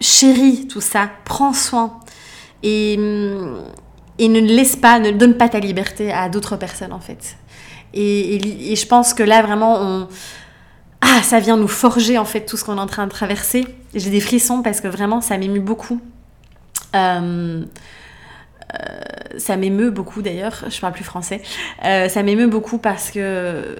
chéris 0.00 0.66
tout 0.66 0.80
ça, 0.80 1.10
prends 1.26 1.52
soin 1.52 2.00
et, 2.62 2.94
et 4.18 4.28
ne 4.28 4.40
laisse 4.40 4.76
pas, 4.76 4.98
ne 4.98 5.10
donne 5.10 5.36
pas 5.36 5.50
ta 5.50 5.60
liberté 5.60 6.10
à 6.10 6.30
d'autres 6.30 6.56
personnes 6.56 6.94
en 6.94 7.00
fait. 7.00 7.36
Et, 7.92 8.72
et, 8.72 8.76
je 8.76 8.86
pense 8.86 9.12
que 9.14 9.22
là 9.22 9.42
vraiment 9.42 9.78
on 9.80 10.08
ah 11.00 11.22
ça 11.22 11.40
vient 11.40 11.56
nous 11.56 11.68
forger 11.68 12.18
en 12.18 12.24
fait 12.24 12.44
tout 12.44 12.56
ce 12.56 12.64
qu'on 12.64 12.76
est 12.76 12.80
en 12.80 12.86
train 12.86 13.06
de 13.06 13.10
traverser. 13.12 13.66
J'ai 13.94 14.10
des 14.10 14.20
frissons 14.20 14.62
parce 14.62 14.80
que 14.80 14.88
vraiment 14.88 15.20
ça 15.20 15.38
m'émue 15.38 15.60
beaucoup. 15.60 16.00
Euh, 16.94 17.64
euh, 18.74 19.38
ça 19.38 19.56
m'émeut 19.56 19.90
beaucoup 19.90 20.22
d'ailleurs, 20.22 20.64
je 20.68 20.80
parle 20.80 20.92
plus 20.92 21.04
français. 21.04 21.42
Euh, 21.84 22.08
ça 22.08 22.22
m'émeut 22.22 22.48
beaucoup 22.48 22.78
parce 22.78 23.10
que 23.10 23.76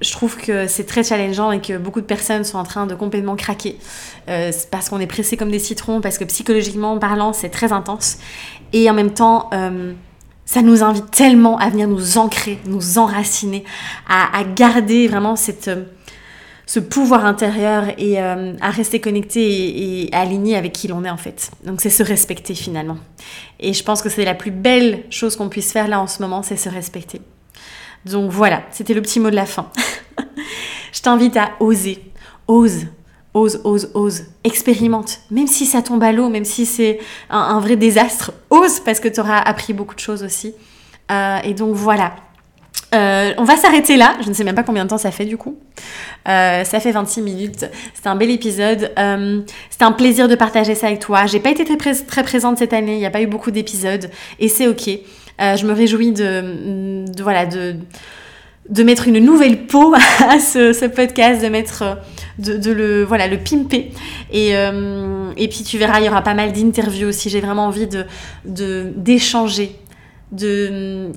je 0.00 0.12
trouve 0.12 0.36
que 0.36 0.66
c'est 0.66 0.84
très 0.84 1.04
challengeant 1.04 1.52
et 1.52 1.60
que 1.60 1.78
beaucoup 1.78 2.00
de 2.00 2.06
personnes 2.06 2.44
sont 2.44 2.58
en 2.58 2.64
train 2.64 2.86
de 2.86 2.94
complètement 2.94 3.36
craquer 3.36 3.78
parce 4.26 4.88
qu'on 4.88 4.98
est 4.98 5.06
pressé 5.06 5.36
comme 5.36 5.50
des 5.50 5.60
citrons, 5.60 6.00
parce 6.00 6.18
que 6.18 6.24
psychologiquement 6.24 6.98
parlant, 6.98 7.32
c'est 7.32 7.50
très 7.50 7.72
intense. 7.72 8.18
Et 8.72 8.90
en 8.90 8.94
même 8.94 9.12
temps, 9.12 9.48
ça 10.44 10.62
nous 10.62 10.82
invite 10.82 11.10
tellement 11.12 11.56
à 11.58 11.70
venir 11.70 11.86
nous 11.86 12.18
ancrer, 12.18 12.58
nous 12.66 12.98
enraciner, 12.98 13.62
à, 14.08 14.36
à 14.36 14.42
garder 14.42 15.06
vraiment 15.06 15.36
cette 15.36 15.70
ce 16.72 16.80
pouvoir 16.80 17.26
intérieur 17.26 17.84
et 17.98 18.18
euh, 18.18 18.54
à 18.62 18.70
rester 18.70 18.98
connecté 18.98 20.04
et, 20.04 20.14
aligné 20.14 20.56
avec 20.56 20.72
qui 20.72 20.88
l'on 20.88 21.04
est 21.04 21.10
en 21.10 21.18
fait. 21.18 21.50
Donc 21.66 21.82
c'est 21.82 21.90
se 21.90 22.02
respecter 22.02 22.54
finalement. 22.54 22.96
Et 23.60 23.74
je 23.74 23.84
pense 23.84 24.00
que 24.00 24.08
c'est 24.08 24.24
la 24.24 24.32
plus 24.32 24.52
belle 24.52 25.04
chose 25.10 25.36
qu'on 25.36 25.50
puisse 25.50 25.70
faire 25.70 25.86
là 25.86 26.00
en 26.00 26.06
ce 26.06 26.22
moment, 26.22 26.42
c'est 26.42 26.56
se 26.56 26.70
respecter. 26.70 27.20
Donc 28.06 28.30
voilà, 28.30 28.62
c'était 28.70 28.94
le 28.94 29.02
petit 29.02 29.20
mot 29.20 29.28
de 29.28 29.36
la 29.36 29.44
fin. 29.44 29.68
je 30.94 31.02
t'invite 31.02 31.36
à 31.36 31.50
oser, 31.60 31.98
ose, 32.48 32.86
ose, 33.34 33.60
ose, 33.64 33.90
ose, 33.92 34.22
expérimente. 34.42 35.18
Même 35.30 35.48
si 35.48 35.66
ça 35.66 35.82
tombe 35.82 36.02
à 36.02 36.12
l'eau, 36.12 36.30
même 36.30 36.46
si 36.46 36.64
c'est 36.64 37.00
un, 37.28 37.60
vrai 37.60 37.76
désastre, 37.76 38.32
ose 38.48 38.80
parce 38.80 38.98
que 38.98 39.08
tu 39.08 39.20
auras 39.20 39.40
appris 39.40 39.74
beaucoup 39.74 39.94
de 39.94 40.00
choses 40.00 40.22
aussi. 40.22 40.54
Euh, 41.10 41.36
et 41.44 41.52
donc 41.52 41.74
voilà, 41.74 42.14
euh, 42.94 43.32
on 43.38 43.44
va 43.44 43.56
s'arrêter 43.56 43.96
là. 43.96 44.16
Je 44.22 44.28
ne 44.28 44.34
sais 44.34 44.44
même 44.44 44.54
pas 44.54 44.62
combien 44.62 44.84
de 44.84 44.90
temps 44.90 44.98
ça 44.98 45.10
fait 45.10 45.24
du 45.24 45.36
coup. 45.36 45.58
Euh, 46.28 46.64
ça 46.64 46.80
fait 46.80 46.92
26 46.92 47.22
minutes. 47.22 47.66
C'était 47.94 48.08
un 48.08 48.16
bel 48.16 48.30
épisode. 48.30 48.92
Euh, 48.98 49.40
c'était 49.70 49.84
un 49.84 49.92
plaisir 49.92 50.28
de 50.28 50.34
partager 50.34 50.74
ça 50.74 50.86
avec 50.88 51.00
toi. 51.00 51.26
J'ai 51.26 51.40
pas 51.40 51.50
été 51.50 51.64
très, 51.64 52.22
présente 52.22 52.58
cette 52.58 52.72
année. 52.72 52.94
Il 52.94 52.98
n'y 52.98 53.06
a 53.06 53.10
pas 53.10 53.22
eu 53.22 53.26
beaucoup 53.26 53.50
d'épisodes 53.50 54.10
et 54.38 54.48
c'est 54.48 54.68
ok. 54.68 54.88
je 55.38 55.66
me 55.66 55.72
réjouis 55.72 56.12
de, 56.12 57.04
voilà 57.22 57.46
de 57.46 57.76
de 58.68 58.84
mettre 58.84 59.08
une 59.08 59.18
nouvelle 59.18 59.66
peau 59.66 59.92
à 60.20 60.38
ce, 60.38 60.86
podcast, 60.86 61.42
de 61.42 61.48
mettre 61.48 61.98
de, 62.38 62.70
le 62.70 63.02
voilà 63.02 63.26
le 63.26 63.38
pimper 63.38 63.90
et, 64.30 64.50
et 64.50 65.48
puis 65.48 65.64
tu 65.64 65.78
verras 65.78 65.98
il 65.98 66.06
y 66.06 66.08
aura 66.08 66.22
pas 66.22 66.34
mal 66.34 66.52
d'interviews 66.52 67.08
aussi. 67.08 67.28
J'ai 67.28 67.40
vraiment 67.40 67.66
envie 67.66 67.88
de 67.88 68.06
d'échanger, 68.96 69.76
de 70.30 71.10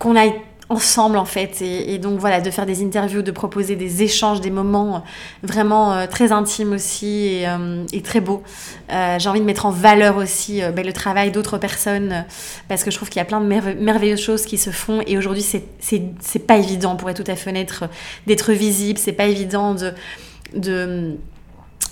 qu'on 0.00 0.16
aille 0.16 0.34
ensemble 0.70 1.18
en 1.18 1.24
fait. 1.24 1.60
Et, 1.60 1.98
donc 1.98 2.18
voilà 2.18 2.40
de 2.40 2.50
faire 2.50 2.64
des 2.64 2.82
interviews 2.82 3.22
de 3.22 3.32
proposer 3.32 3.76
des 3.76 4.02
échanges 4.02 4.40
des 4.40 4.50
moments 4.50 4.96
euh, 4.96 4.98
vraiment 5.42 5.92
euh, 5.92 6.06
très 6.06 6.32
intimes 6.32 6.72
aussi 6.72 7.26
et, 7.26 7.48
euh, 7.48 7.84
très 8.02 8.20
beaux. 8.20 8.42
J'ai 8.88 9.28
envie 9.28 9.40
de 9.40 9.44
mettre 9.44 9.66
en 9.66 9.70
valeur 9.70 10.16
aussi 10.16 10.62
ben, 10.74 10.86
le 10.86 10.92
travail 10.92 11.30
d'autres 11.30 11.58
personnes 11.58 12.24
parce 12.68 12.82
que 12.82 12.90
je 12.90 12.96
trouve 12.96 13.08
qu'il 13.08 13.18
y 13.18 13.22
a 13.22 13.26
plein 13.26 13.40
de 13.40 13.46
merveilleuses 13.46 14.20
choses 14.20 14.46
qui 14.46 14.56
se 14.56 14.70
font. 14.70 15.02
Et 15.06 15.18
aujourd'hui 15.18 15.44
c'est 15.80 16.46
pas 16.46 16.56
évident 16.56 16.96
pour 16.96 17.10
être 17.10 17.22
tout 17.22 17.30
à 17.30 17.36
fait 17.36 17.50
honnête 17.50 17.72
d'être 18.26 18.52
visible. 18.52 18.98
C'est 18.98 19.12
pas 19.12 19.26
évident 19.26 19.74
de 19.74 19.92
de 20.54 21.16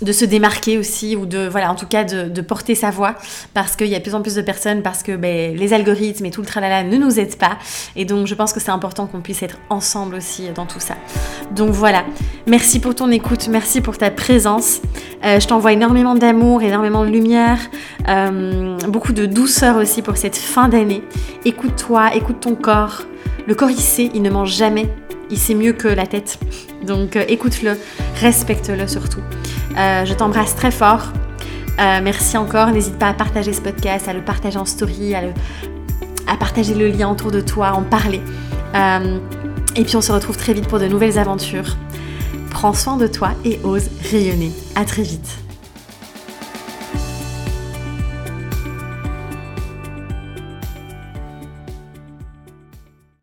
de 0.03 0.12
se 0.12 0.24
démarquer 0.24 0.79
aussi 0.79 1.16
ou 1.16 1.27
de 1.27 1.48
voilà 1.48 1.70
en 1.70 1.74
tout 1.74 1.87
cas 1.87 2.05
de, 2.05 2.40
porter 2.40 2.74
sa 2.74 2.90
voix 2.90 3.16
parce 3.53 3.74
qu'il 3.74 3.88
y 3.88 3.94
a 3.94 3.98
de 3.98 4.03
plus 4.03 4.14
en 4.14 4.22
plus 4.22 4.37
de 4.37 4.42
personnes 4.42 4.83
parce 4.83 5.03
que 5.03 5.16
ben, 5.16 5.57
les 5.57 5.72
algorithmes 5.72 6.24
et 6.24 6.31
tout 6.31 6.40
le 6.40 6.46
tralala 6.46 6.85
ne 6.85 6.96
nous 6.96 7.18
aident 7.18 7.37
pas. 7.37 7.59
Et 7.96 8.05
donc 8.05 8.27
je 8.27 8.35
pense 8.35 8.53
que 8.53 8.61
c'est 8.61 8.70
important 8.70 9.07
qu'on 9.07 9.20
puisse 9.20 9.42
être 9.42 9.59
ensemble 9.70 10.14
aussi 10.14 10.48
dans 10.55 10.66
tout 10.66 10.81
ça. 10.81 10.94
Donc 11.55 11.70
voilà. 11.70 12.05
Merci 12.46 12.81
pour 12.81 12.94
ton 12.94 13.11
écoute. 13.11 13.48
Merci 13.48 13.81
pour 13.81 13.98
ta 13.98 14.11
présence. 14.11 14.81
Euh, 15.24 15.40
je 15.40 15.46
t'envoie 15.48 15.72
énormément 15.72 16.14
d'amour 16.14 16.62
énormément 16.62 17.05
de 17.05 17.11
lumière 17.11 17.59
euh, 18.09 18.79
beaucoup 18.87 19.12
de 19.12 19.27
douceur 19.27 19.77
aussi 19.77 20.03
pour 20.03 20.16
cette 20.16 20.37
fin 20.37 20.68
d'année. 20.68 21.03
Écoute-toi 21.44 22.14
écoute 22.14 22.40
ton 22.40 22.55
corps 22.55 23.03
le 23.48 23.54
corps 23.56 23.70
il 23.70 23.80
sait 23.80 24.11
il 24.14 24.22
ne 24.22 24.30
mange 24.30 24.54
jamais 24.54 24.88
il 25.30 25.38
sait 25.38 25.54
mieux 25.54 25.72
que 25.72 25.88
la 25.88 26.06
tête 26.06 26.38
donc 26.87 27.16
euh, 27.16 27.24
écoute-le 27.26 27.76
respecte-le 28.20 28.87
surtout 28.87 29.22
euh, 29.78 30.04
je 30.04 30.14
t'embrasse 30.14 30.54
très 30.54 30.70
fort. 30.70 31.12
Euh, 31.78 32.00
merci 32.02 32.37
encore. 32.37 32.70
N'hésite 32.70 32.98
pas 32.98 33.08
à 33.08 33.14
partager 33.14 33.52
ce 33.52 33.61
podcast, 33.61 34.08
à 34.08 34.12
le 34.12 34.22
partager 34.22 34.58
en 34.58 34.64
story, 34.64 35.14
à, 35.14 35.22
partager 36.37 36.74
le 36.74 36.88
lien 36.88 37.11
autour 37.11 37.30
de 37.30 37.40
toi, 37.40 37.72
en 37.72 37.82
parler. 37.82 38.20
Et 39.76 39.84
puis 39.84 39.96
on 39.96 40.00
se 40.00 40.12
retrouve 40.12 40.37
très 40.37 40.52
vite 40.52 40.66
pour 40.66 40.78
de 40.78 40.87
nouvelles 40.87 41.18
aventures. 41.18 41.76
Prends 42.50 42.74
soin 42.74 42.96
de 42.96 43.06
toi 43.06 43.30
et 43.44 43.61
ose 43.62 43.88
rayonner. 44.11 44.50
À 44.74 44.84
très 44.84 45.02
vite. 45.02 45.47